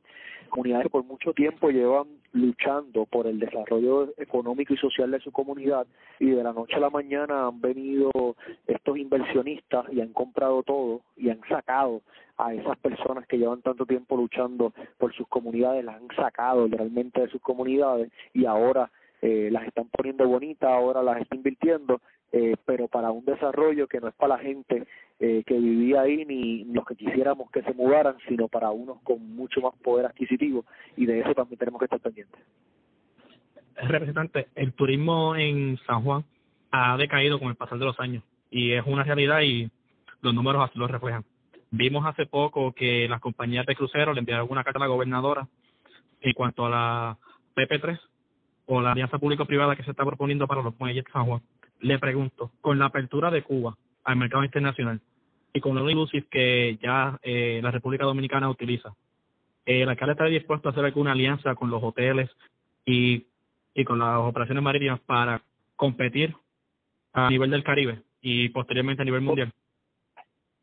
comunidades 0.50 0.86
que 0.86 0.90
por 0.90 1.06
mucho 1.06 1.34
tiempo 1.34 1.70
llevan 1.70 2.08
luchando 2.34 3.06
por 3.06 3.28
el 3.28 3.40
desarrollo 3.40 4.10
económico 4.18 4.74
y 4.74 4.78
social 4.78 5.12
de 5.12 5.20
su 5.22 5.32
comunidad 5.32 5.88
y 6.20 6.30
de 6.32 6.44
la 6.44 6.54
noche 6.54 6.76
a 6.76 6.80
la 6.80 6.90
mañana 6.90 7.48
han 7.48 7.62
venido 7.62 8.12
inversionistas 9.10 9.86
y 9.92 10.02
han 10.02 10.14
comprado 10.14 10.62
todo 10.64 11.02
y 11.18 11.30
han 11.30 11.42
sacado 11.50 12.02
a 12.38 12.54
esas 12.54 12.78
personas 12.78 13.26
que 13.28 13.38
llevan 13.38 13.62
tanto 13.62 13.86
tiempo 13.86 14.16
luchando 14.16 14.74
por 14.98 15.14
sus 15.14 15.28
comunidades, 15.28 15.84
las 15.84 15.96
han 15.96 16.16
sacado 16.16 16.68
realmente 16.68 17.22
de 17.22 17.30
sus 17.30 17.42
comunidades 17.42 18.12
y 18.34 18.46
ahora 18.46 18.90
eh, 19.22 19.50
las 19.52 19.68
están 19.68 19.90
poniendo 19.90 20.28
bonitas, 20.28 20.70
ahora 20.70 21.04
las 21.04 21.20
están 21.22 21.40
invirtiendo, 21.40 22.00
eh, 22.32 22.56
pero 22.66 22.88
para 22.88 23.12
un 23.12 23.26
desarrollo 23.26 23.88
que 23.88 24.00
no 24.00 24.08
es 24.08 24.14
para 24.14 24.38
la 24.38 24.42
gente 24.42 24.88
eh, 25.20 25.44
que 25.46 25.56
vivía 25.56 26.02
ahí 26.02 26.24
ni 26.26 26.64
los 26.66 26.86
que 26.86 26.96
quisiéramos 26.96 27.50
que 27.52 27.64
se 27.64 27.74
mudaran, 27.74 28.16
sino 28.28 28.48
para 28.48 28.70
unos 28.70 29.02
con 29.02 29.36
mucho 29.36 29.60
más 29.60 29.76
poder 29.84 30.06
adquisitivo 30.06 30.64
y 30.96 31.08
de 31.08 31.22
eso 31.22 31.34
también 31.34 31.58
tenemos 31.58 31.80
que 31.80 31.86
estar 31.86 32.00
pendientes. 32.00 32.40
Representante, 33.76 34.48
el 34.56 34.74
turismo 34.74 35.36
en 35.36 35.78
San 35.88 36.04
Juan 36.04 36.24
ha 36.72 36.96
decaído 36.98 37.40
con 37.40 37.50
el 37.50 37.56
pasar 37.56 37.80
de 37.80 37.86
los 37.86 38.00
años 38.00 38.24
y 38.50 38.72
es 38.74 38.84
una 38.86 39.04
realidad 39.04 39.42
y 39.42 39.70
los 40.22 40.34
números 40.34 40.64
así 40.64 40.78
lo 40.78 40.88
reflejan. 40.88 41.24
Vimos 41.72 42.06
hace 42.06 42.26
poco 42.26 42.74
que 42.74 43.08
las 43.08 43.22
compañías 43.22 43.66
de 43.66 43.76
cruceros 43.76 44.16
le 44.16 44.20
enviaron 44.20 44.48
una 44.50 44.64
carta 44.64 44.80
a 44.80 44.82
la 44.82 44.88
gobernadora 44.88 45.48
en 46.22 46.34
cuanto 46.34 46.66
a 46.66 46.70
la 46.70 47.18
PP3 47.56 48.00
o 48.66 48.82
la 48.82 48.92
alianza 48.92 49.20
público-privada 49.20 49.76
que 49.76 49.84
se 49.84 49.92
está 49.92 50.04
proponiendo 50.04 50.48
para 50.48 50.64
los 50.64 50.78
muelles 50.80 51.06
de 51.06 51.12
San 51.12 51.26
Juan. 51.26 51.42
Le 51.80 52.00
pregunto, 52.00 52.52
con 52.62 52.80
la 52.80 52.86
apertura 52.86 53.32
de 53.32 53.44
Cuba 53.44 53.78
al 54.04 54.16
mercado 54.16 54.44
internacional 54.44 55.00
y 55.54 55.60
con 55.60 55.78
el 55.78 55.90
inclusive 55.90 56.28
que 56.30 56.78
ya 56.82 57.20
eh, 57.22 57.60
la 57.64 57.72
República 57.72 58.06
Dominicana 58.06 58.50
utiliza, 58.50 58.94
¿el 59.66 59.90
alcalde 59.90 60.14
está 60.14 60.26
dispuesto 60.26 60.70
a 60.70 60.72
hacer 60.72 60.86
alguna 60.86 61.12
alianza 61.12 61.56
con 61.56 61.70
los 61.70 61.84
hoteles 61.84 62.30
y, 62.86 63.26
y 63.74 63.84
con 63.86 64.00
las 64.00 64.18
operaciones 64.20 64.64
marítimas 64.64 65.00
para 65.02 65.42
competir 65.76 66.36
a 67.14 67.30
nivel 67.30 67.52
del 67.52 67.64
Caribe 67.64 68.04
y 68.22 68.50
posteriormente 68.50 69.02
a 69.02 69.06
nivel 69.06 69.22
mundial? 69.22 69.52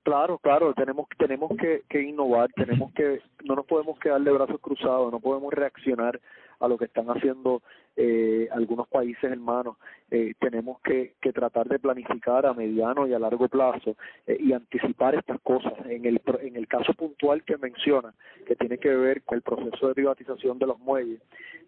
Claro, 0.03 0.39
claro, 0.39 0.73
tenemos 0.73 1.09
tenemos 1.19 1.51
que, 1.57 1.83
que 1.89 2.01
innovar, 2.01 2.49
tenemos 2.53 2.93
que 2.93 3.21
no 3.45 3.57
nos 3.57 3.67
podemos 3.67 3.99
quedar 3.99 4.21
de 4.21 4.31
brazos 4.31 4.61
cruzados, 4.61 5.11
no 5.11 5.19
podemos 5.19 5.53
reaccionar 5.53 6.21
a 6.61 6.69
lo 6.69 6.79
que 6.79 6.85
están 6.85 7.07
haciendo 7.09 7.63
eh, 7.97 8.49
algunos 8.53 8.87
países 8.89 9.25
hermanos. 9.25 9.77
Eh, 10.11 10.35
tenemos 10.39 10.81
que, 10.83 11.15
que 11.21 11.33
tratar 11.33 11.67
de 11.69 11.79
planificar 11.79 12.47
a 12.47 12.55
mediano 12.55 13.07
y 13.07 13.15
a 13.15 13.19
largo 13.19 13.49
plazo 13.49 13.97
eh, 14.27 14.37
y 14.39 14.53
anticipar 14.53 15.17
estas 15.17 15.41
cosas. 15.41 15.73
En 15.87 16.05
el, 16.05 16.21
en 16.41 16.57
el 16.57 16.69
caso 16.69 16.95
puntual 16.95 17.43
que 17.43 17.59
menciona, 17.59 18.15
que 18.47 18.57
tiene 18.57 18.79
que 18.79 18.95
ver 18.95 19.23
con 19.23 19.37
el 19.37 19.43
proceso 19.43 19.89
de 19.89 19.95
privatización 19.95 20.59
de 20.59 20.67
los 20.67 20.79
muelles, 20.79 21.21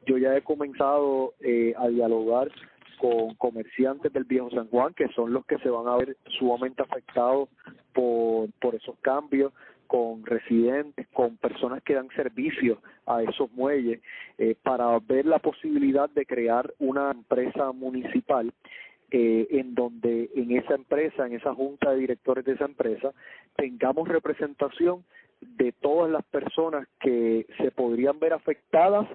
yo 0.06 0.16
ya 0.16 0.36
he 0.36 0.42
comenzado 0.42 1.34
eh, 1.40 1.74
a 1.76 1.88
dialogar 1.88 2.50
con 2.98 3.34
comerciantes 3.36 4.12
del 4.12 4.24
viejo 4.24 4.50
San 4.50 4.68
Juan, 4.68 4.94
que 4.94 5.08
son 5.08 5.32
los 5.32 5.46
que 5.46 5.58
se 5.58 5.70
van 5.70 5.86
a 5.86 5.96
ver 5.96 6.16
sumamente 6.38 6.82
afectados 6.82 7.48
por, 7.92 8.50
por 8.60 8.74
esos 8.74 8.96
cambios, 9.00 9.52
con 9.86 10.24
residentes, 10.26 11.08
con 11.08 11.36
personas 11.38 11.82
que 11.82 11.94
dan 11.94 12.08
servicio 12.14 12.78
a 13.06 13.22
esos 13.22 13.50
muelles, 13.52 14.00
eh, 14.36 14.54
para 14.62 14.98
ver 14.98 15.24
la 15.26 15.38
posibilidad 15.38 16.10
de 16.10 16.26
crear 16.26 16.72
una 16.78 17.10
empresa 17.10 17.72
municipal 17.72 18.52
eh, 19.10 19.46
en 19.50 19.74
donde 19.74 20.28
en 20.34 20.52
esa 20.52 20.74
empresa, 20.74 21.26
en 21.26 21.32
esa 21.32 21.54
junta 21.54 21.90
de 21.90 22.00
directores 22.00 22.44
de 22.44 22.52
esa 22.52 22.66
empresa, 22.66 23.12
tengamos 23.56 24.06
representación 24.06 25.02
de 25.40 25.72
todas 25.72 26.10
las 26.10 26.24
personas 26.26 26.86
que 27.00 27.46
se 27.56 27.70
podrían 27.70 28.18
ver 28.18 28.34
afectadas 28.34 29.08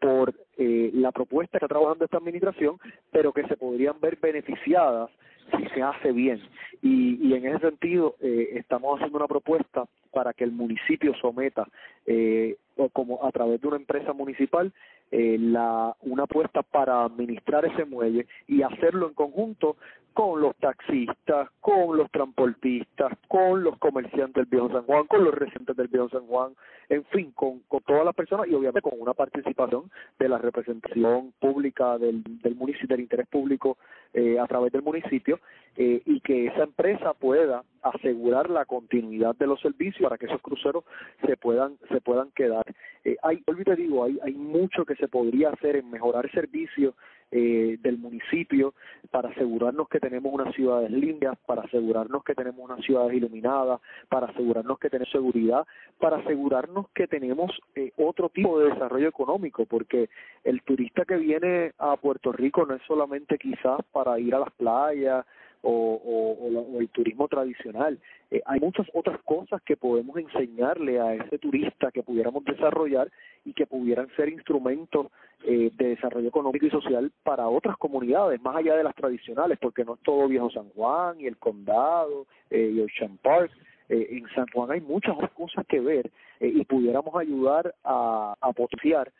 por 0.00 0.34
eh, 0.56 0.90
la 0.94 1.12
propuesta 1.12 1.58
que 1.58 1.64
está 1.64 1.68
trabajando 1.68 2.04
esta 2.04 2.16
administración, 2.16 2.78
pero 3.12 3.32
que 3.32 3.46
se 3.46 3.56
podrían 3.56 4.00
ver 4.00 4.18
beneficiadas 4.20 5.10
si 5.56 5.66
se 5.68 5.82
hace 5.82 6.12
bien. 6.12 6.40
Y, 6.82 7.28
y 7.28 7.34
en 7.34 7.46
ese 7.46 7.58
sentido, 7.58 8.16
eh, 8.20 8.50
estamos 8.54 8.96
haciendo 8.96 9.18
una 9.18 9.28
propuesta 9.28 9.84
para 10.12 10.32
que 10.32 10.44
el 10.44 10.52
municipio 10.52 11.14
someta, 11.14 11.66
eh, 12.06 12.56
como 12.92 13.24
a 13.24 13.30
través 13.32 13.60
de 13.60 13.68
una 13.68 13.76
empresa 13.76 14.12
municipal, 14.12 14.72
eh, 15.10 15.36
la, 15.38 15.96
una 16.02 16.24
apuesta 16.24 16.62
para 16.62 17.04
administrar 17.04 17.64
ese 17.64 17.84
muelle 17.84 18.26
y 18.46 18.62
hacerlo 18.62 19.08
en 19.08 19.14
conjunto 19.14 19.76
con 20.12 20.40
los 20.40 20.56
taxistas, 20.56 21.48
con 21.60 21.96
los 21.96 22.10
transportistas, 22.10 23.12
con 23.28 23.62
los 23.62 23.78
comerciantes 23.78 24.34
del 24.34 24.46
Viejo 24.46 24.70
San 24.70 24.84
Juan, 24.84 25.06
con 25.06 25.24
los 25.24 25.34
residentes 25.34 25.76
del 25.76 25.88
Viejo 25.88 26.08
San 26.08 26.26
Juan, 26.26 26.52
en 26.88 27.04
fin, 27.06 27.30
con, 27.32 27.60
con 27.68 27.80
todas 27.82 28.04
las 28.04 28.14
personas 28.14 28.48
y 28.48 28.54
obviamente 28.54 28.82
con 28.82 29.00
una 29.00 29.14
participación 29.14 29.90
de 30.18 30.28
la 30.28 30.38
representación 30.38 31.32
pública 31.38 31.96
del, 31.98 32.22
del 32.42 32.54
municipio, 32.56 32.88
del 32.88 33.00
interés 33.00 33.28
público 33.28 33.78
eh, 34.12 34.38
a 34.40 34.46
través 34.46 34.72
del 34.72 34.82
municipio 34.82 35.38
eh, 35.76 36.02
y 36.04 36.20
que 36.20 36.46
esa 36.46 36.64
empresa 36.64 37.14
pueda 37.14 37.62
asegurar 37.82 38.50
la 38.50 38.64
continuidad 38.64 39.36
de 39.36 39.46
los 39.46 39.60
servicios 39.60 40.02
para 40.02 40.18
que 40.18 40.26
esos 40.26 40.42
cruceros 40.42 40.84
se 41.24 41.36
puedan 41.36 41.78
se 41.88 42.00
puedan 42.00 42.30
quedar. 42.32 42.59
Eh, 43.04 43.16
hay, 43.22 43.42
te 43.42 43.76
digo, 43.76 44.04
hay, 44.04 44.18
hay 44.22 44.34
mucho 44.34 44.84
que 44.84 44.96
se 44.96 45.08
podría 45.08 45.50
hacer 45.50 45.76
en 45.76 45.90
mejorar 45.90 46.26
el 46.26 46.32
servicio 46.32 46.94
eh, 47.32 47.78
del 47.80 47.96
municipio 47.96 48.74
para 49.12 49.28
asegurarnos 49.28 49.88
que 49.88 50.00
tenemos 50.00 50.32
unas 50.34 50.52
ciudades 50.52 50.90
limpias, 50.90 51.38
para 51.46 51.62
asegurarnos 51.62 52.24
que 52.24 52.34
tenemos 52.34 52.58
unas 52.58 52.84
ciudades 52.84 53.14
iluminadas, 53.14 53.80
para 54.08 54.26
asegurarnos 54.26 54.80
que 54.80 54.90
tenemos 54.90 55.12
seguridad, 55.12 55.64
para 56.00 56.16
asegurarnos 56.16 56.88
que 56.92 57.06
tenemos 57.06 57.52
eh, 57.76 57.92
otro 57.98 58.30
tipo 58.30 58.58
de 58.58 58.70
desarrollo 58.70 59.06
económico, 59.06 59.64
porque 59.64 60.10
el 60.42 60.62
turista 60.62 61.04
que 61.04 61.18
viene 61.18 61.72
a 61.78 61.96
Puerto 61.98 62.32
Rico 62.32 62.66
no 62.66 62.74
es 62.74 62.82
solamente 62.82 63.38
quizás 63.38 63.78
para 63.92 64.18
ir 64.18 64.34
a 64.34 64.40
las 64.40 64.50
playas, 64.54 65.24
o, 65.62 66.00
o, 66.02 66.80
el 66.80 66.88
turismo 66.88 67.28
tradicional. 67.28 67.98
Eh, 68.30 68.40
hay 68.46 68.60
muchas 68.60 68.86
otras 68.94 69.20
cosas 69.22 69.60
que 69.62 69.76
podemos 69.76 70.16
enseñarle 70.16 71.00
a 71.00 71.14
ese 71.14 71.38
turista 71.38 71.90
que 71.90 72.02
pudiéramos 72.02 72.44
desarrollar 72.44 73.10
y 73.44 73.52
que 73.52 73.66
pudieran 73.66 74.08
ser 74.16 74.28
instrumentos 74.28 75.08
eh, 75.44 75.70
de 75.74 75.88
desarrollo 75.88 76.28
económico 76.28 76.66
y 76.66 76.70
social 76.70 77.10
para 77.22 77.48
otras 77.48 77.78
comunidades, 77.78 78.42
más 78.42 78.56
allá 78.56 78.76
de 78.76 78.84
las 78.84 78.94
tradicionales, 78.94 79.58
porque 79.58 79.86
no 79.86 79.94
es 79.94 80.00
todo 80.00 80.28
Viejo 80.28 80.50
San 80.50 80.68
Juan 80.70 81.18
y 81.18 81.26
el 81.26 81.38
Condado 81.38 82.26
eh, 82.50 82.70
y 82.74 82.80
Ocean 82.80 83.16
Park. 83.22 83.50
Eh, 83.88 84.06
en 84.10 84.28
San 84.34 84.46
Juan 84.52 84.70
hay 84.70 84.82
muchas 84.82 85.16
otras 85.16 85.30
cosas 85.32 85.66
que 85.66 85.80
ver 85.80 86.10
y 86.40 86.64
pudiéramos 86.64 87.14
ayudar 87.16 87.74
a, 87.84 88.34
a 88.40 88.52
potenciar 88.52 89.12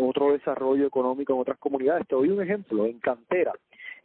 otro 0.00 0.32
desarrollo 0.32 0.86
económico 0.86 1.32
en 1.32 1.40
otras 1.40 1.58
comunidades. 1.58 2.06
Te 2.08 2.16
doy 2.16 2.28
un 2.28 2.42
ejemplo, 2.42 2.86
en 2.86 2.98
Cantera. 2.98 3.52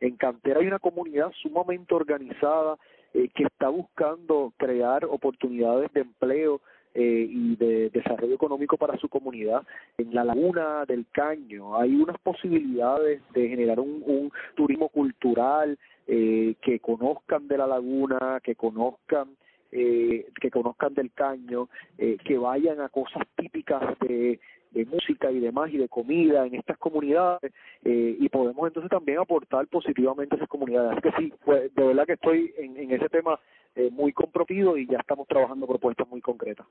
En 0.02 0.18
Cantera 0.18 0.60
hay 0.60 0.68
una 0.68 0.80
comunidad 0.80 1.32
sumamente 1.42 1.96
organizada 1.96 2.78
eh, 3.14 3.30
que 3.34 3.44
está 3.44 3.70
buscando 3.70 4.54
crear 4.58 5.06
oportunidades 5.06 5.92
de 5.94 6.02
empleo 6.02 6.60
eh, 6.94 7.26
y 7.30 7.56
de 7.56 7.90
desarrollo 7.92 8.36
económico 8.36 8.76
para 8.78 8.98
su 8.98 9.08
comunidad. 9.08 9.64
En 9.98 10.14
la 10.14 10.26
laguna 10.26 10.84
del 10.86 11.06
Caño 11.14 11.78
hay 11.78 11.96
unas 11.96 12.20
posibilidades 12.20 13.22
de 13.34 13.48
generar 13.48 13.80
un, 13.80 14.04
un 14.06 14.32
turismo 14.56 14.90
cultural, 14.90 15.78
eh, 16.08 16.56
que 16.62 16.80
conozcan 16.80 17.48
de 17.48 17.58
la 17.58 17.68
laguna, 17.68 18.42
que 18.44 18.56
conozcan 18.56 19.30
eh, 19.72 20.28
que 20.42 20.52
conozcan 20.52 20.94
del 20.94 21.14
caño, 21.14 21.70
eh, 21.98 22.18
que 22.26 22.38
vayan 22.38 22.82
a 22.82 22.90
cosas 22.90 23.24
típicas 23.38 23.98
de, 24.00 24.38
de 24.72 24.86
música 24.86 25.32
y 25.32 25.40
demás 25.40 25.70
y 25.72 25.78
de 25.78 25.90
comida 25.90 26.46
en 26.46 26.56
estas 26.56 26.78
comunidades 26.78 27.52
eh, 27.84 28.16
y 28.20 28.30
podemos 28.30 28.68
entonces 28.68 28.90
también 28.90 29.20
aportar 29.20 29.68
positivamente 29.68 30.36
a 30.36 30.38
esas 30.38 30.50
comunidades. 30.50 30.92
Así 30.94 31.02
que 31.02 31.12
sí, 31.22 31.34
pues 31.44 31.74
de 31.74 31.84
verdad 31.84 32.06
que 32.06 32.14
estoy 32.14 32.54
en, 32.58 32.78
en 32.78 32.92
ese 32.92 33.10
tema 33.10 33.40
eh, 33.76 33.90
muy 33.92 34.14
comprometido 34.14 34.78
y 34.78 34.88
ya 34.88 34.98
estamos 34.98 35.28
trabajando 35.28 35.68
propuestas 35.68 36.08
muy 36.08 36.22
concretas. 36.22 36.66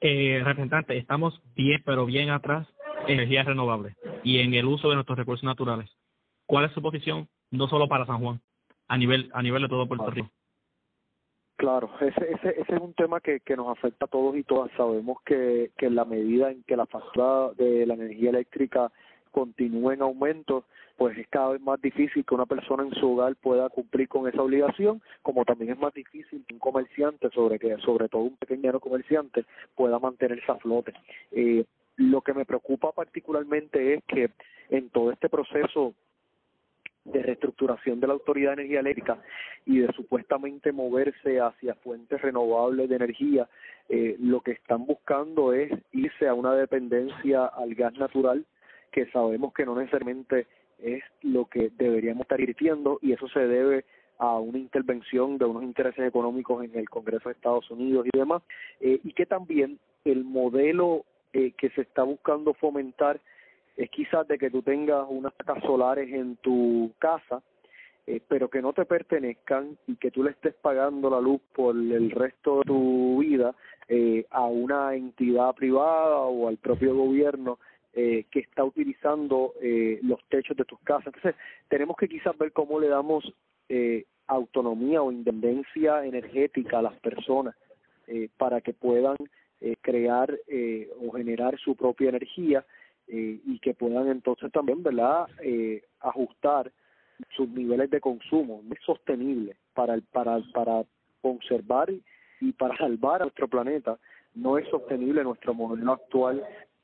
Eh, 0.00 0.40
representante, 0.44 0.96
estamos 0.96 1.40
bien, 1.54 1.80
pero 1.84 2.06
bien 2.06 2.30
atrás 2.30 2.66
en 3.06 3.14
energías 3.14 3.46
renovables 3.46 3.96
y 4.24 4.40
en 4.40 4.54
el 4.54 4.66
uso 4.66 4.88
de 4.88 4.96
nuestros 4.96 5.16
recursos 5.16 5.44
naturales. 5.44 5.90
¿Cuál 6.46 6.64
es 6.64 6.72
su 6.72 6.82
posición, 6.82 7.28
no 7.50 7.68
solo 7.68 7.88
para 7.88 8.06
San 8.06 8.18
Juan, 8.18 8.40
a 8.88 8.98
nivel 8.98 9.30
a 9.32 9.42
nivel 9.42 9.62
de 9.62 9.68
todo 9.68 9.86
Puerto 9.86 10.10
Rico? 10.10 10.28
Claro, 11.56 11.90
ese, 12.00 12.32
ese, 12.32 12.60
ese 12.60 12.74
es 12.74 12.80
un 12.80 12.94
tema 12.94 13.20
que, 13.20 13.40
que 13.40 13.56
nos 13.56 13.68
afecta 13.68 14.06
a 14.06 14.08
todos 14.08 14.36
y 14.36 14.42
todas. 14.42 14.70
Sabemos 14.76 15.18
que, 15.24 15.70
que 15.76 15.86
en 15.86 15.94
la 15.94 16.04
medida 16.04 16.50
en 16.50 16.62
que 16.64 16.76
la 16.76 16.86
factura 16.86 17.50
de 17.56 17.86
la 17.86 17.94
energía 17.94 18.30
eléctrica 18.30 18.90
continúe 19.32 19.92
en 19.92 20.02
aumento, 20.02 20.64
pues 20.96 21.16
es 21.18 21.26
cada 21.28 21.50
vez 21.50 21.60
más 21.60 21.80
difícil 21.80 22.24
que 22.24 22.34
una 22.34 22.46
persona 22.46 22.84
en 22.84 22.94
su 22.94 23.12
hogar 23.12 23.34
pueda 23.36 23.68
cumplir 23.70 24.08
con 24.08 24.28
esa 24.28 24.42
obligación, 24.42 25.02
como 25.22 25.44
también 25.44 25.72
es 25.72 25.78
más 25.78 25.94
difícil 25.94 26.44
que 26.46 26.54
un 26.54 26.60
comerciante, 26.60 27.30
sobre 27.30 27.58
que 27.58 27.76
sobre 27.78 28.08
todo 28.08 28.22
un 28.22 28.36
pequeño 28.36 28.78
comerciante, 28.78 29.44
pueda 29.74 29.98
mantenerse 29.98 30.50
a 30.52 30.56
flote. 30.56 30.92
Eh, 31.32 31.64
lo 31.96 32.20
que 32.20 32.34
me 32.34 32.44
preocupa 32.44 32.92
particularmente 32.92 33.94
es 33.94 34.04
que 34.04 34.30
en 34.70 34.90
todo 34.90 35.10
este 35.12 35.28
proceso 35.28 35.94
de 37.04 37.22
reestructuración 37.22 38.00
de 38.00 38.06
la 38.06 38.12
Autoridad 38.12 38.50
de 38.50 38.62
Energía 38.62 38.80
Eléctrica 38.80 39.18
y 39.66 39.80
de 39.80 39.92
supuestamente 39.92 40.72
moverse 40.72 41.40
hacia 41.40 41.74
fuentes 41.74 42.20
renovables 42.20 42.88
de 42.88 42.96
energía, 42.96 43.48
eh, 43.88 44.16
lo 44.20 44.40
que 44.40 44.52
están 44.52 44.86
buscando 44.86 45.52
es 45.52 45.72
irse 45.92 46.28
a 46.28 46.34
una 46.34 46.54
dependencia 46.54 47.46
al 47.46 47.74
gas 47.74 47.94
natural, 47.94 48.44
que 48.90 49.06
sabemos 49.10 49.52
que 49.52 49.66
no 49.66 49.74
necesariamente 49.74 50.46
es 50.78 51.02
lo 51.22 51.46
que 51.46 51.70
deberíamos 51.76 52.22
estar 52.22 52.40
invirtiendo 52.40 52.98
y 53.02 53.12
eso 53.12 53.28
se 53.28 53.46
debe 53.46 53.84
a 54.18 54.38
una 54.38 54.58
intervención 54.58 55.38
de 55.38 55.44
unos 55.46 55.64
intereses 55.64 56.06
económicos 56.06 56.64
en 56.64 56.76
el 56.76 56.88
Congreso 56.88 57.28
de 57.28 57.34
Estados 57.34 57.68
Unidos 57.70 58.06
y 58.12 58.16
demás, 58.16 58.42
eh, 58.80 59.00
y 59.02 59.12
que 59.12 59.26
también 59.26 59.78
el 60.04 60.24
modelo 60.24 61.04
eh, 61.32 61.52
que 61.52 61.70
se 61.70 61.82
está 61.82 62.02
buscando 62.02 62.54
fomentar 62.54 63.20
es 63.76 63.90
quizás 63.90 64.26
de 64.28 64.38
que 64.38 64.50
tú 64.50 64.62
tengas 64.62 65.06
unas 65.08 65.32
placas 65.34 65.62
solares 65.64 66.12
en 66.12 66.36
tu 66.36 66.92
casa, 66.98 67.42
eh, 68.06 68.20
pero 68.26 68.48
que 68.48 68.60
no 68.60 68.72
te 68.72 68.84
pertenezcan 68.84 69.78
y 69.86 69.96
que 69.96 70.10
tú 70.10 70.22
le 70.24 70.30
estés 70.30 70.54
pagando 70.54 71.08
la 71.08 71.20
luz 71.20 71.40
por 71.54 71.74
el 71.76 72.10
resto 72.10 72.58
de 72.58 72.64
tu 72.64 73.18
vida 73.20 73.54
eh, 73.88 74.24
a 74.30 74.46
una 74.46 74.94
entidad 74.94 75.54
privada 75.54 76.16
o 76.16 76.48
al 76.48 76.56
propio 76.56 76.94
gobierno 76.94 77.58
eh, 77.92 78.24
que 78.30 78.40
está 78.40 78.64
utilizando 78.64 79.52
eh, 79.60 79.98
los 80.02 80.18
techos 80.30 80.56
de 80.56 80.64
tus 80.64 80.80
casas. 80.80 81.08
Entonces, 81.08 81.34
tenemos 81.68 81.96
que 81.96 82.08
quizás 82.08 82.36
ver 82.38 82.52
cómo 82.52 82.80
le 82.80 82.88
damos 82.88 83.30
autonomía 84.26 85.02
o 85.02 85.10
independencia 85.10 86.04
energética 86.04 86.78
a 86.78 86.82
las 86.82 86.94
personas 87.00 87.54
para 88.36 88.60
que 88.60 88.74
puedan 88.74 89.16
crear 89.80 90.30
o 91.00 91.12
generar 91.12 91.58
su 91.58 91.74
propia 91.74 92.10
energía 92.10 92.66
eh, 93.08 93.40
y 93.44 93.58
que 93.58 93.74
puedan 93.74 94.08
entonces 94.08 94.50
también, 94.52 94.82
¿verdad?, 94.82 95.26
eh, 95.42 95.82
ajustar 96.00 96.72
sus 97.36 97.48
niveles 97.48 97.90
de 97.90 98.00
consumo. 98.00 98.62
No 98.64 98.74
es 98.74 98.82
sostenible 98.84 99.56
para, 99.74 99.94
el, 99.94 100.02
para, 100.02 100.40
para 100.52 100.84
conservar 101.20 101.90
y 102.40 102.52
para 102.52 102.76
salvar 102.76 103.22
a 103.22 103.24
nuestro 103.24 103.48
planeta. 103.48 103.98
No 104.34 104.58
es 104.58 104.68
sostenible 104.68 105.22
nuestro 105.22 105.54
modelo 105.54 105.92
actual 105.92 106.42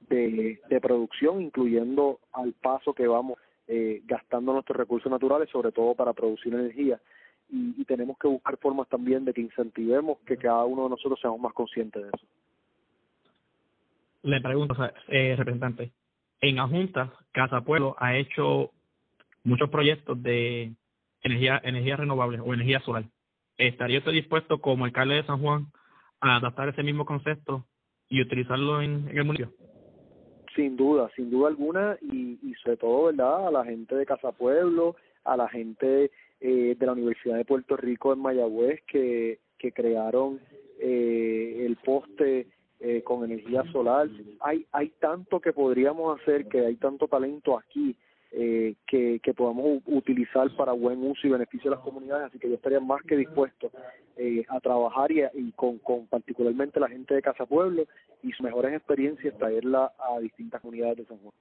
de, 0.09 0.61
de 0.68 0.81
producción, 0.81 1.42
incluyendo 1.42 2.20
al 2.33 2.52
paso 2.52 2.92
que 2.92 3.07
vamos 3.07 3.38
eh, 3.66 4.02
gastando 4.04 4.52
nuestros 4.52 4.76
recursos 4.76 5.11
naturales, 5.11 5.48
sobre 5.50 5.72
todo 5.72 5.94
para 5.94 6.12
producir 6.12 6.54
energía. 6.54 7.00
Y, 7.50 7.74
y 7.81 7.85
tenemos 7.85 8.18
que 8.18 8.28
buscar 8.28 8.57
formas 8.59 8.88
también 8.88 9.24
de 9.24 9.33
que 9.33 9.40
incentivemos 9.40 10.18
que 10.26 10.37
cada 10.37 10.64
uno 10.64 10.85
de 10.85 10.90
nosotros 10.90 11.18
seamos 11.20 11.40
más 11.40 11.52
conscientes 11.54 12.02
de 12.02 12.09
eso. 12.09 12.26
Le 14.22 14.40
pregunto, 14.40 14.74
eh, 15.09 15.35
representante, 15.37 15.92
en 16.40 16.57
la 16.57 16.66
Junta, 16.68 17.12
Casa 17.33 17.61
Pueblo 17.62 17.96
ha 17.98 18.16
hecho 18.16 18.70
muchos 19.44 19.70
proyectos 19.70 20.22
de 20.22 20.72
energía, 21.22 21.61
energía 21.64 21.96
renovable 21.96 22.40
o 22.40 22.55
energía 22.55 22.81
solar. 22.81 23.05
¿Estaría 23.57 23.98
usted 23.98 24.12
dispuesto 24.12 24.61
como 24.61 24.85
alcalde 24.85 25.16
de 25.16 25.24
San 25.24 25.40
Juan 25.40 25.66
a 26.20 26.37
adaptar 26.37 26.68
ese 26.68 26.83
mismo 26.83 27.05
concepto 27.05 27.66
y 28.09 28.22
utilizarlo 28.22 28.81
en, 28.81 29.09
en 29.09 29.18
el 29.18 29.24
municipio? 29.24 29.55
Sin 30.55 30.77
duda, 30.77 31.11
sin 31.14 31.31
duda 31.31 31.48
alguna, 31.48 31.96
y, 32.01 32.38
y 32.42 32.55
sobre 32.62 32.77
todo, 32.77 33.05
¿verdad?, 33.07 33.48
a 33.48 33.51
la 33.51 33.64
gente 33.64 33.94
de 33.94 34.07
Casa 34.07 34.33
Pueblo, 34.33 34.96
a 35.24 35.37
la 35.37 35.48
gente 35.48 36.11
eh, 36.40 36.77
de 36.79 36.87
la 36.87 36.92
Universidad 36.92 37.37
de 37.37 37.44
Puerto 37.44 37.77
Rico 37.77 38.12
en 38.12 38.20
Mayagüez 38.20 38.81
que, 38.87 39.40
que 39.59 39.72
crearon 39.72 40.40
eh, 40.81 41.64
el 41.66 41.77
poste 41.77 42.48
eh, 42.80 43.02
con 43.02 43.24
energía 43.24 43.64
solar. 43.72 44.08
Hay, 44.40 44.66
hay 44.72 44.90
tanto 45.00 45.40
que 45.40 45.52
podríamos 45.52 46.20
hacer, 46.20 46.46
que 46.48 46.66
hay 46.66 46.76
tanto 46.76 47.08
talento 47.08 47.58
aquí 47.58 47.96
eh, 48.30 48.74
que, 48.86 49.20
que 49.20 49.34
podamos 49.34 49.80
utilizar 49.86 50.54
para 50.54 50.72
buen 50.72 51.02
uso 51.02 51.26
y 51.26 51.30
beneficio 51.30 51.70
de 51.70 51.76
las 51.76 51.84
comunidades, 51.84 52.26
así 52.26 52.38
que 52.38 52.48
yo 52.48 52.56
estaría 52.56 52.78
más 52.78 53.02
que 53.02 53.16
dispuesto 53.16 53.70
eh, 54.16 54.44
a 54.48 54.60
trabajar 54.60 55.10
y, 55.10 55.22
y 55.34 55.52
con, 55.52 55.78
con 55.78 56.06
particularmente 56.06 56.78
la 56.78 56.88
gente 56.88 57.14
de 57.14 57.22
Casa 57.22 57.46
Pueblo 57.46 57.84
y 58.22 58.30
sus 58.32 58.42
mejores 58.42 58.74
experiencias 58.74 59.36
traerla 59.38 59.92
a 59.98 60.20
distintas 60.20 60.60
comunidades 60.60 60.98
de 60.98 61.06
San 61.06 61.18
Juan. 61.18 61.32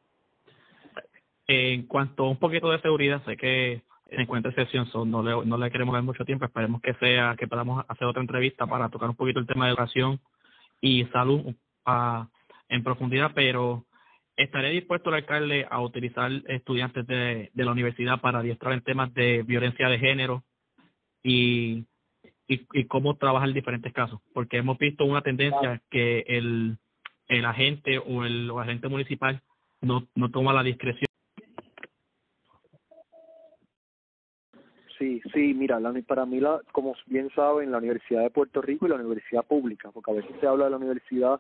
En 1.47 1.88
cuanto 1.88 2.23
a 2.23 2.30
un 2.30 2.38
poquito 2.38 2.71
de 2.71 2.80
seguridad, 2.82 3.23
sé 3.26 3.38
que 3.38 3.82
en 4.10 4.21
encuentra 4.21 4.52
sesión 4.54 4.88
no 5.12 5.21
le, 5.21 5.45
no 5.45 5.58
le 5.58 5.69
queremos 5.69 5.93
dar 5.93 6.04
mucho 6.04 6.26
tiempo, 6.26 6.45
esperemos 6.45 6.82
que 6.82 6.93
sea, 6.95 7.36
que 7.38 7.47
podamos 7.47 7.86
hacer 7.88 8.08
otra 8.08 8.21
entrevista 8.21 8.65
para 8.65 8.89
tocar 8.89 9.10
un 9.10 9.15
poquito 9.15 9.39
el 9.39 9.47
tema 9.47 9.65
de 9.65 9.71
educación 9.71 10.19
y 10.82 11.06
salud 11.06 11.56
uh, 11.86 12.26
en 12.70 12.84
profundidad, 12.84 13.32
pero 13.34 13.86
¿estaría 14.36 14.70
dispuesto 14.70 15.10
el 15.10 15.16
alcalde 15.16 15.66
a 15.70 15.82
utilizar 15.82 16.32
estudiantes 16.48 17.06
de, 17.08 17.50
de 17.54 17.66
la 17.66 17.72
universidad 17.72 18.20
para 18.22 18.40
adiestrar 18.40 18.74
en 18.74 18.82
temas 18.82 19.13
de 19.13 19.44
violencia 19.44 19.90
de 19.90 20.00
género 20.00 20.44
y, 21.24 21.86
y, 22.48 22.66
y 22.74 22.86
cómo 22.86 23.16
trabajar 23.16 23.50
en 23.50 23.56
diferentes 23.56 23.94
casos? 23.94 24.20
Porque 24.34 24.58
hemos 24.58 24.78
visto 24.78 25.06
una 25.06 25.22
tendencia 25.22 25.82
que 25.90 26.20
el, 26.28 26.78
el 27.28 27.46
agente 27.46 27.98
o 27.98 28.26
el, 28.26 28.50
o 28.52 28.60
agente 28.60 28.88
municipal 28.88 29.42
no, 29.82 30.08
no 30.16 30.30
toma 30.30 30.54
la 30.54 30.63
discreción 30.63 31.07
Sí, 34.98 35.22
sí, 35.34 35.54
mira, 35.54 35.80
la, 35.80 35.94
para 36.08 36.26
mí, 36.26 36.40
la, 36.40 36.62
como 36.72 36.96
bien 37.06 37.30
saben, 37.36 37.72
la 37.72 37.78
Universidad 37.78 38.24
de 38.24 38.30
Puerto 38.30 38.62
Rico 38.62 38.86
y 38.86 38.90
la 38.90 38.96
Universidad 38.96 39.46
Pública, 39.46 39.92
porque 39.92 40.12
a 40.12 40.16
veces 40.16 40.32
se 40.40 40.48
habla 40.48 40.66
de 40.66 40.72
la 40.72 40.78
Universidad 40.78 41.40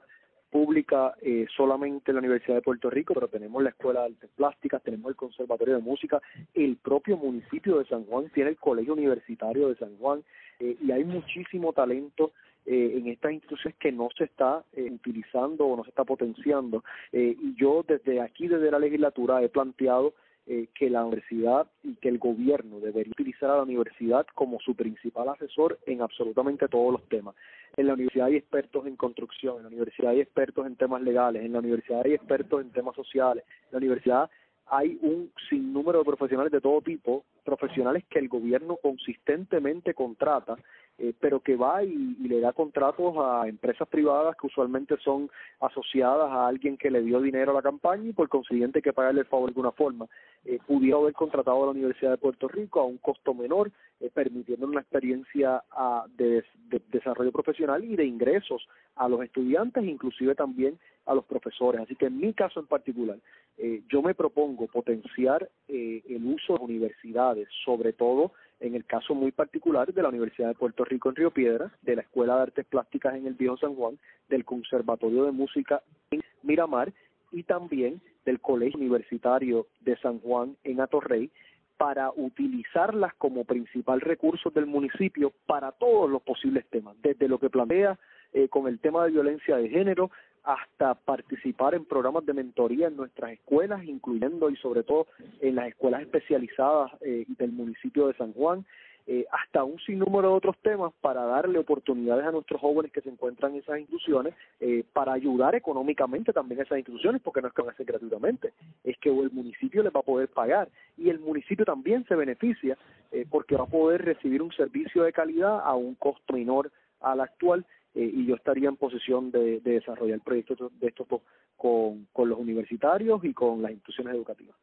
Pública 0.51 1.13
eh, 1.21 1.45
solamente 1.55 2.13
la 2.13 2.19
Universidad 2.19 2.55
de 2.55 2.61
Puerto 2.61 2.89
Rico, 2.89 3.13
pero 3.13 3.27
tenemos 3.27 3.61
la 3.61 3.69
Escuela 3.69 4.01
de 4.01 4.05
Artes 4.07 4.29
Plásticas, 4.35 4.83
tenemos 4.83 5.09
el 5.09 5.15
Conservatorio 5.15 5.75
de 5.75 5.81
Música, 5.81 6.21
el 6.53 6.77
propio 6.77 7.17
municipio 7.17 7.79
de 7.79 7.85
San 7.85 8.05
Juan 8.05 8.29
tiene 8.33 8.51
el 8.51 8.57
Colegio 8.57 8.93
Universitario 8.93 9.69
de 9.69 9.75
San 9.75 9.97
Juan 9.97 10.23
eh, 10.59 10.77
y 10.81 10.91
hay 10.91 11.03
muchísimo 11.03 11.73
talento 11.73 12.31
eh, 12.69 12.97
en 12.97 13.07
estas 13.07 13.31
instituciones 13.31 13.79
que 13.79 13.93
no 13.93 14.09
se 14.17 14.25
está 14.25 14.61
eh, 14.73 14.89
utilizando 14.91 15.65
o 15.65 15.77
no 15.77 15.85
se 15.85 15.89
está 15.89 16.03
potenciando. 16.03 16.83
Eh, 17.13 17.33
y 17.41 17.55
yo 17.55 17.85
desde 17.87 18.19
aquí, 18.19 18.49
desde 18.49 18.69
la 18.69 18.77
legislatura, 18.77 19.41
he 19.41 19.47
planteado 19.47 20.13
eh, 20.49 20.67
que 20.73 20.89
la 20.89 21.03
universidad 21.03 21.67
y 21.83 21.95
que 21.95 22.07
el 22.07 22.19
gobierno 22.19 22.79
debería 22.79 23.11
utilizar 23.11 23.49
a 23.49 23.57
la 23.57 23.63
universidad 23.63 24.25
como 24.33 24.59
su 24.61 24.75
principal 24.75 25.27
asesor 25.27 25.77
en 25.85 26.01
absolutamente 26.01 26.69
todos 26.69 26.93
los 26.93 27.03
temas. 27.09 27.35
En 27.75 27.87
la 27.87 27.93
universidad 27.93 28.27
hay 28.27 28.37
expertos 28.37 28.87
en 28.87 28.95
construcción, 28.95 29.57
en 29.57 29.63
la 29.63 29.67
universidad 29.67 30.11
hay 30.11 30.21
expertos 30.21 30.65
en 30.65 30.77
temas 30.77 31.01
legales, 31.01 31.43
en 31.43 31.51
la 31.51 31.59
universidad 31.59 32.01
hay 32.05 32.13
expertos 32.13 32.61
en 32.61 32.71
temas 32.71 32.95
sociales, 32.95 33.43
en 33.65 33.71
la 33.71 33.77
universidad 33.79 34.29
hay 34.67 34.97
un 35.01 35.31
sinnúmero 35.49 35.99
de 35.99 36.05
profesionales 36.05 36.51
de 36.51 36.61
todo 36.61 36.81
tipo, 36.81 37.25
profesionales 37.43 38.05
que 38.09 38.19
el 38.19 38.29
gobierno 38.29 38.77
consistentemente 38.77 39.93
contrata 39.93 40.57
eh, 40.99 41.13
pero 41.19 41.39
que 41.39 41.55
va 41.55 41.83
y, 41.83 42.15
le 42.27 42.39
da 42.39 42.53
contratos 42.53 43.15
a 43.17 43.47
empresas 43.47 43.87
privadas 43.87 44.35
que 44.35 44.47
usualmente 44.47 44.97
son 45.03 45.29
asociadas 45.59 46.29
a 46.31 46.47
alguien 46.47 46.75
que 46.75 46.89
le 46.89 47.01
dio 47.01 47.21
dinero 47.21 47.51
a 47.51 47.55
la 47.55 47.61
campaña 47.61 48.09
y 48.09 48.13
por 48.13 48.29
consiguiente 48.29 48.79
hay 48.79 48.83
que 48.83 48.93
pagarle 48.93 49.21
el 49.21 49.27
favor 49.27 49.47
de 49.47 49.51
alguna 49.51 49.71
forma. 49.71 50.07
Eh, 50.43 50.59
pudiera 50.65 50.97
haber 50.97 51.13
contratado 51.13 51.61
a 51.61 51.65
la 51.67 51.71
Universidad 51.71 52.11
de 52.11 52.17
Puerto 52.17 52.47
Rico 52.47 52.79
a 52.79 52.85
un 52.85 52.97
costo 52.97 53.33
menor, 53.33 53.71
eh, 53.99 54.09
permitiendo 54.13 54.65
una 54.65 54.81
experiencia 54.81 55.63
a, 55.71 56.05
de, 56.17 56.43
de, 56.69 56.81
desarrollo 56.91 57.31
profesional 57.31 57.83
y 57.83 57.95
de 57.95 58.05
ingresos 58.05 58.67
a 58.95 59.07
los 59.07 59.21
estudiantes, 59.21 59.83
inclusive 59.83 60.33
también 60.33 60.79
a 61.07 61.15
los 61.15 61.25
profesores. 61.25 61.81
Así 61.81 61.95
que 61.95 62.05
en 62.05 62.17
mi 62.17 62.33
caso 62.33 62.59
en 62.59 62.67
particular, 62.67 63.17
eh, 63.57 63.81
yo 63.89 64.01
me 64.01 64.13
propongo 64.13 64.67
potenciar 64.67 65.49
eh, 65.67 66.03
el 66.07 66.25
uso 66.25 66.57
de 66.57 66.63
universidades, 66.63 67.47
sobre 67.65 67.93
todo 67.93 68.33
en 68.59 68.75
el 68.75 68.85
caso 68.85 69.15
muy 69.15 69.31
particular 69.31 69.93
de 69.93 70.01
la 70.01 70.09
Universidad 70.09 70.49
de 70.49 70.55
Puerto 70.55 70.83
Rico 70.83 71.09
en 71.09 71.15
Río 71.15 71.31
Piedras, 71.31 71.71
de 71.81 71.95
la 71.95 72.01
Escuela 72.01 72.35
de 72.35 72.41
Artes 72.43 72.65
Plásticas 72.65 73.15
en 73.15 73.27
el 73.27 73.33
Viejo 73.33 73.57
San 73.57 73.75
Juan, 73.75 73.97
del 74.29 74.45
Conservatorio 74.45 75.23
de 75.25 75.31
Música 75.31 75.81
en 76.11 76.21
Miramar 76.43 76.91
y 77.31 77.43
también 77.43 78.01
del 78.25 78.39
Colegio 78.39 78.79
Universitario 78.79 79.67
de 79.81 79.97
San 79.97 80.19
Juan 80.19 80.55
en 80.63 80.81
Atorrey 80.81 81.29
para 81.77 82.11
utilizarlas 82.15 83.13
como 83.15 83.45
principal 83.45 84.01
recurso 84.01 84.49
del 84.49 84.65
municipio 84.65 85.31
para 85.45 85.71
todos 85.71 86.09
los 86.09 86.23
posibles 86.23 86.65
temas, 86.69 86.95
desde 87.01 87.27
lo 87.27 87.37
que 87.39 87.49
plantea 87.49 87.99
eh, 88.33 88.49
con 88.49 88.67
el 88.67 88.79
tema 88.79 89.05
de 89.05 89.11
violencia 89.11 89.57
de 89.57 89.69
género 89.69 90.11
hasta 90.47 90.95
participar 90.95 91.75
en 91.75 91.85
programas 91.85 92.25
de 92.25 92.33
mentoría 92.33 92.87
en 92.87 92.95
nuestras 92.95 93.33
escuelas, 93.33 93.83
incluyendo 93.83 94.49
y 94.49 94.55
sobre 94.55 94.83
todo 94.83 95.07
en 95.41 95.55
las 95.55 95.67
escuelas 95.67 96.01
especializadas 96.01 96.91
eh, 97.01 97.25
del 97.37 97.51
municipio 97.51 98.07
de 98.07 98.13
San 98.13 98.31
Juan, 98.33 98.65
eh, 99.09 99.25
hasta 99.31 99.63
un 99.63 99.79
sinnúmero 99.79 100.31
de 100.31 100.35
otros 100.35 100.57
temas 100.61 100.91
para 100.99 101.23
darle 101.23 101.59
oportunidades 101.59 102.25
a 102.25 102.31
nuestros 102.31 102.59
jóvenes 102.59 102.91
que 102.91 102.99
se 102.99 103.09
encuentran 103.09 103.53
en 103.53 103.59
esas 103.59 103.79
instituciones, 103.79 104.33
eh, 104.59 104.83
para 104.91 105.13
ayudar 105.13 105.55
económicamente 105.55 106.33
también 106.33 106.59
a 106.59 106.63
esas 106.63 106.77
instituciones, 106.77 107.21
porque 107.21 107.41
no 107.41 107.47
es 107.47 107.53
que 107.53 107.61
van 107.61 107.69
a 107.69 107.73
hacer 107.73 107.85
gratuitamente, 107.85 108.51
es 108.83 108.97
que 108.97 109.09
el 109.09 109.31
municipio 109.31 109.81
les 109.81 109.93
va 109.93 110.01
a 110.01 110.03
poder 110.03 110.27
pagar 110.27 110.67
y 110.97 111.09
el 111.09 111.19
municipio 111.19 111.63
también 111.63 112.05
se 112.05 112.15
beneficia 112.15 112.77
eh, 113.13 113.25
porque 113.29 113.55
va 113.55 113.63
a 113.63 113.67
poder 113.67 114.03
recibir 114.03 114.41
un 114.41 114.51
servicio 114.51 115.03
de 115.03 115.13
calidad 115.13 115.61
a 115.61 115.73
un 115.73 115.95
costo 115.95 116.33
menor 116.33 116.69
al 116.99 117.21
actual 117.21 117.65
eh, 117.97 118.11
y 118.13 118.27
yo 118.27 118.35
estaría 118.35 118.69
en 118.69 118.75
posición 118.75 119.31
de, 119.31 119.59
de 119.61 119.71
desarrollar 119.71 120.19
proyectos 120.21 120.57
de 120.79 120.87
estos 120.87 121.07
con, 121.55 122.07
con 122.13 122.29
los 122.29 122.37
universitarios 122.37 123.23
y 123.23 123.33
con 123.33 123.63
las 123.63 123.71
instituciones 123.71 124.13
educativas. 124.13 124.55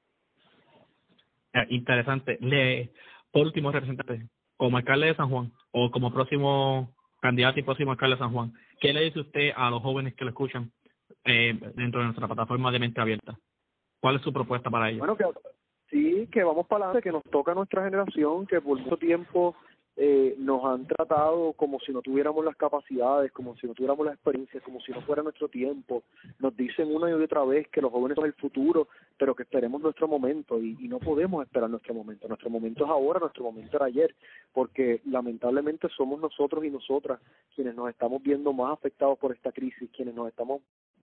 Interesante. 1.69 2.39
Le, 2.41 2.91
por 3.33 3.47
último, 3.47 3.73
representante, 3.73 4.29
como 4.57 4.77
alcalde 4.77 5.09
de 5.09 5.17
San 5.17 5.31
Juan 5.31 5.53
o 5.73 5.91
como 5.91 6.13
próximo 6.13 6.95
candidato 7.21 7.59
y 7.59 7.65
próximo 7.65 7.91
alcalde 7.91 8.15
de 8.15 8.21
San 8.21 8.33
Juan, 8.33 8.53
¿qué 8.81 8.93
le 8.93 9.03
dice 9.03 9.21
usted 9.21 9.51
a 9.57 9.69
los 9.69 9.83
jóvenes 9.83 10.15
que 10.15 10.25
lo 10.25 10.31
escuchan 10.31 10.71
eh, 11.25 11.59
dentro 11.75 12.01
de 12.01 12.07
nuestra 12.07 12.29
plataforma 12.29 12.71
de 12.71 12.79
mente 12.79 13.01
abierta? 13.01 13.37
¿Cuál 14.01 14.17
es 14.17 14.23
su 14.23 14.33
propuesta 14.33 14.71
para 14.71 14.91
ellos? 14.91 15.01
Bueno, 15.01 15.17
que 15.17 15.25
sí, 15.91 16.29
que 16.31 16.45
vamos 16.45 16.69
para 16.69 16.85
adelante, 16.85 17.03
que 17.03 17.13
nos 17.13 17.25
toca 17.25 17.51
a 17.51 17.57
nuestra 17.57 17.85
generación, 17.85 18.47
que 18.47 18.61
por 18.61 18.79
mucho 18.79 18.97
tiempo 18.97 19.57
eh, 19.97 20.35
nos 20.39 20.65
han 20.65 20.87
tratado 20.87 21.53
como 21.53 21.79
si 21.81 21.93
no 21.93 22.03
tuviéramos 22.03 22.45
las 22.45 22.57
capacidades, 22.57 23.31
como 23.31 23.57
si 23.57 23.67
no 23.67 23.75
tuviéramos 23.75 24.05
las 24.05 24.17
experiencias, 24.17 24.63
como 24.63 24.81
si 24.81 24.91
no 24.91 25.01
fuera 25.03 25.23
nuestro 25.23 25.49
tiempo. 25.49 26.03
Nos 26.41 26.57
dicen 26.57 26.95
una 26.95 27.09
y 27.09 27.13
otra 27.13 27.45
vez 27.45 27.69
que 27.69 27.81
los 27.81 27.93
jóvenes 27.93 28.17
son 28.17 28.27
el 28.27 28.33
futuro, 28.33 28.89
pero 29.17 29.35
que 29.35 29.45
esperemos 29.45 29.81
nuestro 29.81 30.09
momento 30.09 30.61
y, 30.61 30.77
y 30.81 30.89
no 30.89 30.99
podemos 30.99 31.45
esperar 31.45 31.71
nuestro 31.71 31.95
momento. 31.95 32.27
Nuestro 32.27 32.51
momento 32.51 32.85
es 32.85 32.91
ahora, 32.91 33.21
nuestro 33.21 33.45
momento 33.45 33.77
era 33.77 33.87
ayer, 33.87 34.15
porque 34.53 35.01
lamentablemente 35.05 35.89
somos 35.97 36.21
nosotros 36.21 36.65
y 36.65 36.71
nosotras 36.71 37.21
quienes 37.55 37.75
nos 37.77 37.89
estamos 37.89 38.23
viendo 38.23 38.53
más 38.53 38.73
afectados 38.73 39.19
por 39.19 39.33
esta 39.33 39.53
crisis, 39.53 39.89
quienes 39.93 40.15
nos 40.15 40.29
estamos 40.29 40.61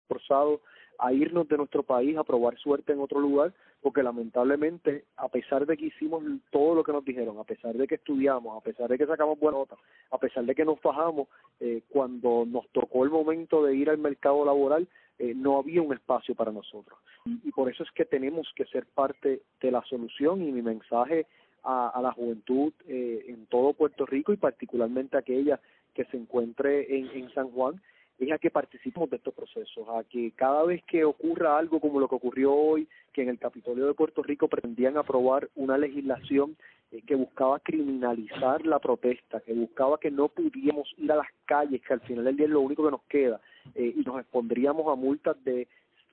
forzados 0.07 0.59
a 0.99 1.13
irnos 1.13 1.47
de 1.47 1.57
nuestro 1.57 1.83
país 1.83 2.17
a 2.17 2.23
probar 2.23 2.57
suerte 2.57 2.93
en 2.93 2.99
otro 2.99 3.19
lugar, 3.19 3.53
porque 3.81 4.03
lamentablemente, 4.03 5.05
a 5.17 5.27
pesar 5.29 5.65
de 5.65 5.75
que 5.75 5.87
hicimos 5.87 6.23
todo 6.51 6.75
lo 6.75 6.83
que 6.83 6.91
nos 6.91 7.03
dijeron, 7.03 7.39
a 7.39 7.43
pesar 7.43 7.73
de 7.73 7.87
que 7.87 7.95
estudiamos, 7.95 8.55
a 8.55 8.61
pesar 8.61 8.89
de 8.89 8.97
que 8.97 9.07
sacamos 9.07 9.39
buenas 9.39 9.61
notas, 9.61 9.79
a 10.11 10.17
pesar 10.17 10.45
de 10.45 10.53
que 10.53 10.65
nos 10.65 10.79
fajamos, 10.79 11.27
eh, 11.59 11.81
cuando 11.89 12.45
nos 12.45 12.67
tocó 12.69 13.03
el 13.03 13.09
momento 13.09 13.63
de 13.63 13.75
ir 13.75 13.89
al 13.89 13.97
mercado 13.97 14.45
laboral, 14.45 14.87
eh, 15.17 15.33
no 15.35 15.59
había 15.59 15.81
un 15.81 15.93
espacio 15.93 16.35
para 16.35 16.51
nosotros. 16.51 16.97
Y, 17.25 17.51
por 17.51 17.69
eso 17.69 17.83
es 17.83 17.91
que 17.91 18.05
tenemos 18.05 18.51
que 18.55 18.65
ser 18.65 18.85
parte 18.87 19.41
de 19.61 19.71
la 19.71 19.83
solución 19.83 20.41
y 20.41 20.51
mi 20.51 20.61
mensaje 20.61 21.27
a, 21.63 21.99
la 22.01 22.11
juventud 22.11 22.73
eh, 22.87 23.25
en 23.27 23.45
todo 23.45 23.73
Puerto 23.73 24.07
Rico 24.07 24.33
y 24.33 24.37
particularmente 24.37 25.17
aquella 25.17 25.59
que 25.93 26.05
se 26.05 26.17
encuentre 26.17 26.97
en, 26.97 27.09
en 27.11 27.31
San 27.33 27.51
Juan 27.51 27.79
es 28.25 28.31
a 28.31 28.37
que 28.37 28.51
participemos 28.51 29.09
de 29.09 29.17
estos 29.17 29.33
procesos, 29.33 29.87
a 29.89 30.03
que 30.03 30.31
cada 30.31 30.63
vez 30.63 30.83
que 30.83 31.03
ocurra 31.03 31.57
algo 31.57 31.79
como 31.79 31.99
lo 31.99 32.07
que 32.07 32.15
ocurrió 32.15 32.53
hoy, 32.53 32.87
que 33.13 33.23
en 33.23 33.29
el 33.29 33.39
Capitolio 33.39 33.87
de 33.87 33.93
Puerto 33.93 34.21
Rico 34.21 34.47
pretendían 34.47 34.97
aprobar 34.97 35.49
una 35.55 35.77
legislación 35.77 36.55
eh, 36.91 37.01
que 37.05 37.15
buscaba 37.15 37.59
criminalizar 37.59 38.65
la 38.65 38.79
protesta, 38.79 39.39
que 39.41 39.53
buscaba 39.53 39.99
que 39.99 40.11
no 40.11 40.27
pudiéramos 40.27 40.87
ir 40.97 41.11
a 41.11 41.15
las 41.17 41.27
calles, 41.45 41.81
que 41.81 41.93
al 41.93 42.01
final 42.01 42.25
del 42.25 42.37
día 42.37 42.45
es 42.45 42.51
lo 42.51 42.61
único 42.61 42.85
que 42.85 42.91
nos 42.91 43.03
queda, 43.03 43.41
eh, 43.75 43.93
y 43.95 44.01
nos 44.01 44.19
expondríamos 44.19 44.87
a 44.91 44.95
multas 44.95 45.43
de 45.43 45.67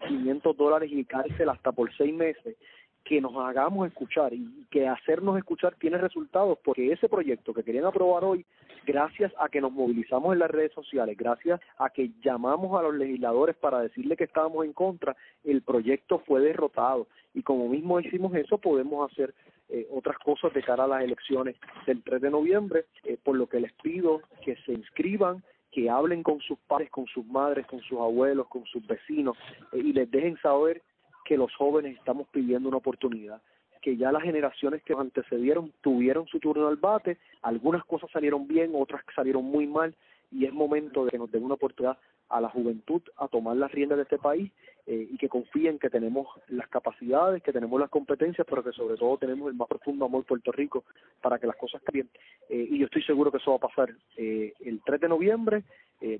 500 0.06 0.56
dólares 0.56 0.90
y 0.92 1.04
cárcel 1.04 1.48
hasta 1.48 1.72
por 1.72 1.94
seis 1.96 2.14
meses, 2.14 2.56
que 3.04 3.20
nos 3.20 3.34
hagamos 3.36 3.88
escuchar 3.88 4.34
y 4.34 4.66
que 4.70 4.86
hacernos 4.86 5.38
escuchar 5.38 5.74
tiene 5.76 5.98
resultados, 5.98 6.58
porque 6.62 6.92
ese 6.92 7.08
proyecto 7.08 7.54
que 7.54 7.62
querían 7.62 7.86
aprobar 7.86 8.24
hoy, 8.24 8.44
gracias 8.86 9.32
a 9.38 9.48
que 9.48 9.60
nos 9.60 9.72
movilizamos 9.72 10.32
en 10.32 10.40
las 10.40 10.50
redes 10.50 10.72
sociales, 10.72 11.16
gracias 11.16 11.60
a 11.78 11.90
que 11.90 12.10
llamamos 12.22 12.78
a 12.78 12.82
los 12.82 12.94
legisladores 12.94 13.56
para 13.56 13.80
decirle 13.80 14.16
que 14.16 14.24
estábamos 14.24 14.64
en 14.64 14.72
contra, 14.72 15.16
el 15.44 15.62
proyecto 15.62 16.18
fue 16.20 16.40
derrotado. 16.40 17.06
Y 17.34 17.42
como 17.42 17.68
mismo 17.68 17.98
hicimos 18.00 18.34
eso, 18.34 18.58
podemos 18.58 19.10
hacer 19.10 19.34
eh, 19.70 19.86
otras 19.90 20.18
cosas 20.18 20.52
de 20.54 20.62
cara 20.62 20.84
a 20.84 20.88
las 20.88 21.02
elecciones 21.02 21.56
del 21.86 22.02
3 22.02 22.22
de 22.22 22.30
noviembre, 22.30 22.86
eh, 23.04 23.18
por 23.22 23.36
lo 23.36 23.46
que 23.46 23.60
les 23.60 23.72
pido 23.74 24.22
que 24.42 24.56
se 24.64 24.72
inscriban, 24.72 25.42
que 25.70 25.90
hablen 25.90 26.22
con 26.22 26.40
sus 26.40 26.58
padres, 26.60 26.90
con 26.90 27.06
sus 27.06 27.26
madres, 27.26 27.66
con 27.66 27.80
sus 27.82 27.98
abuelos, 27.98 28.48
con 28.48 28.64
sus 28.66 28.86
vecinos 28.86 29.36
eh, 29.72 29.78
y 29.78 29.92
les 29.92 30.10
dejen 30.10 30.38
saber 30.38 30.82
que 31.28 31.36
los 31.36 31.54
jóvenes 31.54 31.94
estamos 31.98 32.26
pidiendo 32.28 32.70
una 32.70 32.78
oportunidad, 32.78 33.42
que 33.82 33.98
ya 33.98 34.10
las 34.10 34.22
generaciones 34.22 34.82
que 34.82 34.94
nos 34.94 35.02
antecedieron 35.02 35.74
tuvieron 35.82 36.26
su 36.26 36.40
turno 36.40 36.68
al 36.68 36.76
bate, 36.76 37.18
algunas 37.42 37.84
cosas 37.84 38.10
salieron 38.10 38.48
bien, 38.48 38.72
otras 38.74 39.02
salieron 39.14 39.44
muy 39.44 39.66
mal, 39.66 39.94
y 40.32 40.46
es 40.46 40.54
momento 40.54 41.04
de 41.04 41.10
que 41.10 41.18
nos 41.18 41.30
den 41.30 41.44
una 41.44 41.54
oportunidad 41.54 41.98
a 42.30 42.40
la 42.40 42.48
juventud 42.48 43.02
a 43.18 43.28
tomar 43.28 43.58
las 43.58 43.70
riendas 43.70 43.98
de 43.98 44.04
este 44.04 44.16
país 44.16 44.50
eh, 44.90 45.06
y 45.10 45.18
que 45.18 45.28
confíen 45.28 45.78
que 45.78 45.90
tenemos 45.90 46.26
las 46.48 46.66
capacidades, 46.68 47.42
que 47.42 47.52
tenemos 47.52 47.78
las 47.78 47.90
competencias, 47.90 48.46
pero 48.48 48.64
que 48.64 48.72
sobre 48.72 48.96
todo 48.96 49.18
tenemos 49.18 49.50
el 49.50 49.54
más 49.54 49.68
profundo 49.68 50.06
amor 50.06 50.24
Puerto 50.24 50.50
Rico 50.50 50.84
para 51.20 51.38
que 51.38 51.46
las 51.46 51.56
cosas 51.56 51.82
cambien. 51.82 52.08
Eh, 52.48 52.68
y 52.70 52.78
yo 52.78 52.86
estoy 52.86 53.02
seguro 53.02 53.30
que 53.30 53.36
eso 53.36 53.50
va 53.50 53.58
a 53.58 53.68
pasar 53.68 53.90
eh, 54.16 54.54
el 54.60 54.80
3 54.82 54.98
de 55.02 55.08
noviembre, 55.10 55.64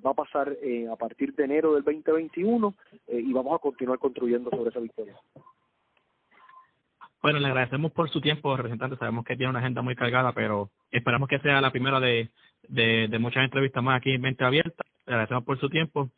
va 0.04 0.10
a 0.10 0.14
pasar 0.14 0.54
a 0.92 0.96
partir 0.96 1.34
de 1.34 1.44
enero 1.44 1.72
del 1.72 1.84
2021 1.84 2.74
y 3.10 3.32
vamos 3.32 3.54
a 3.54 3.58
continuar 3.58 4.00
construyendo 4.00 4.50
sobre 4.50 4.70
esa 4.70 4.80
victoria. 4.80 5.16
Bueno, 7.22 7.38
le 7.38 7.46
agradecemos 7.46 7.92
por 7.92 8.10
su 8.10 8.20
tiempo, 8.20 8.56
representante. 8.56 8.96
Sabemos 8.96 9.24
que 9.24 9.36
tiene 9.36 9.50
una 9.50 9.60
agenda 9.60 9.80
muy 9.80 9.94
cargada, 9.94 10.32
pero 10.32 10.68
esperamos 10.90 11.28
que 11.28 11.38
sea 11.38 11.60
la 11.60 11.70
primera 11.70 12.00
de, 12.00 12.28
de, 12.68 13.06
de 13.06 13.18
muchas 13.20 13.44
entrevistas 13.44 13.82
más 13.82 13.98
aquí 13.98 14.10
en 14.10 14.20
Mente 14.20 14.44
Abierta. 14.44 14.84
Le 15.06 15.12
agradecemos 15.12 15.44
por 15.44 15.60
su 15.60 15.70
tiempo. 15.70 16.10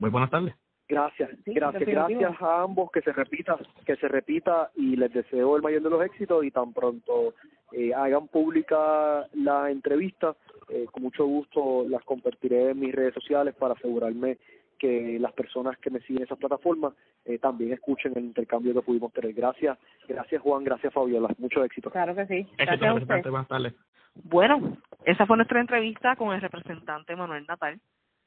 Muy 0.00 0.10
buenas 0.10 0.30
tardes. 0.30 0.56
Gracias, 0.86 1.30
gracias, 1.46 1.86
gracias 1.86 2.42
a 2.42 2.62
ambos 2.62 2.90
que 2.90 3.00
se 3.00 3.12
repita, 3.12 3.56
que 3.86 3.96
se 3.96 4.06
repita 4.06 4.70
y 4.76 4.96
les 4.96 5.12
deseo 5.12 5.56
el 5.56 5.62
mayor 5.62 5.82
de 5.82 5.88
los 5.88 6.04
éxitos 6.04 6.44
y 6.44 6.50
tan 6.50 6.74
pronto 6.74 7.34
eh, 7.72 7.94
hagan 7.94 8.28
pública 8.28 9.26
la 9.32 9.70
entrevista, 9.70 10.36
eh, 10.68 10.84
con 10.92 11.04
mucho 11.04 11.24
gusto 11.24 11.86
las 11.88 12.04
compartiré 12.04 12.70
en 12.70 12.80
mis 12.80 12.94
redes 12.94 13.14
sociales 13.14 13.54
para 13.54 13.72
asegurarme 13.74 14.36
que 14.78 15.18
las 15.18 15.32
personas 15.32 15.78
que 15.78 15.88
me 15.88 16.00
siguen 16.00 16.18
en 16.18 16.24
esas 16.24 16.38
plataformas 16.38 16.92
eh, 17.24 17.38
también 17.38 17.72
escuchen 17.72 18.12
el 18.16 18.24
intercambio 18.24 18.74
que 18.74 18.82
pudimos 18.82 19.12
tener. 19.14 19.32
Gracias, 19.32 19.78
gracias 20.06 20.42
Juan, 20.42 20.64
gracias 20.64 20.92
Fabiola, 20.92 21.28
mucho 21.38 21.64
éxito. 21.64 21.90
Claro 21.90 22.14
que 22.14 22.26
sí. 22.26 22.46
Gracias 22.58 22.82
a 22.82 22.94
usted. 22.94 23.22
Buenas 23.22 23.48
tardes. 23.48 23.74
Bueno, 24.22 24.76
esa 25.04 25.26
fue 25.26 25.36
nuestra 25.36 25.60
entrevista 25.60 26.14
con 26.16 26.34
el 26.34 26.40
representante 26.40 27.16
Manuel 27.16 27.46
Natal. 27.48 27.80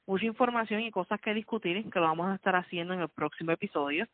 Mucha 0.07 0.25
información 0.25 0.81
y 0.81 0.89
cosas 0.89 1.19
que 1.19 1.33
discutir 1.33 1.83
que 1.91 1.99
lo 1.99 2.05
vamos 2.05 2.29
a 2.29 2.35
estar 2.35 2.55
haciendo 2.55 2.93
en 2.93 3.01
el 3.01 3.09
próximo 3.09 3.51
episodio. 3.51 4.07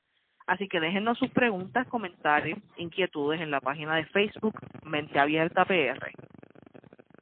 Así 0.47 0.67
que 0.67 0.79
déjennos 0.79 1.19
sus 1.19 1.29
preguntas, 1.29 1.87
comentarios, 1.87 2.57
inquietudes 2.77 3.39
en 3.39 3.51
la 3.51 3.61
página 3.61 3.95
de 3.95 4.05
Facebook 4.05 4.59
Mente 4.83 5.19
Abierta 5.19 5.65
PR. 5.65 6.11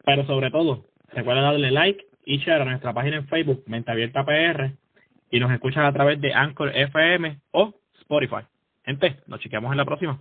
Pero 0.06 0.26
sobre 0.26 0.50
todo, 0.52 0.86
recuerda 1.10 1.42
darle 1.42 1.70
like 1.70 2.06
y 2.26 2.38
share 2.38 2.62
a 2.62 2.66
nuestra 2.66 2.94
página 2.94 3.18
en 3.18 3.28
Facebook 3.28 3.64
Mente 3.68 3.92
Abierta 3.92 4.26
PR 4.26 4.72
y 5.30 5.40
nos 5.42 5.52
escuchan 5.52 5.86
a 5.86 5.92
través 5.92 6.22
de 6.22 6.34
Anchor 6.34 6.72
FM 6.74 7.40
o 7.52 7.74
Spotify. 8.00 8.46
Gente, 8.86 9.18
nos 9.28 9.42
chequeamos 9.42 9.72
en 9.72 9.78
la 9.78 9.86
próxima. 9.86 10.20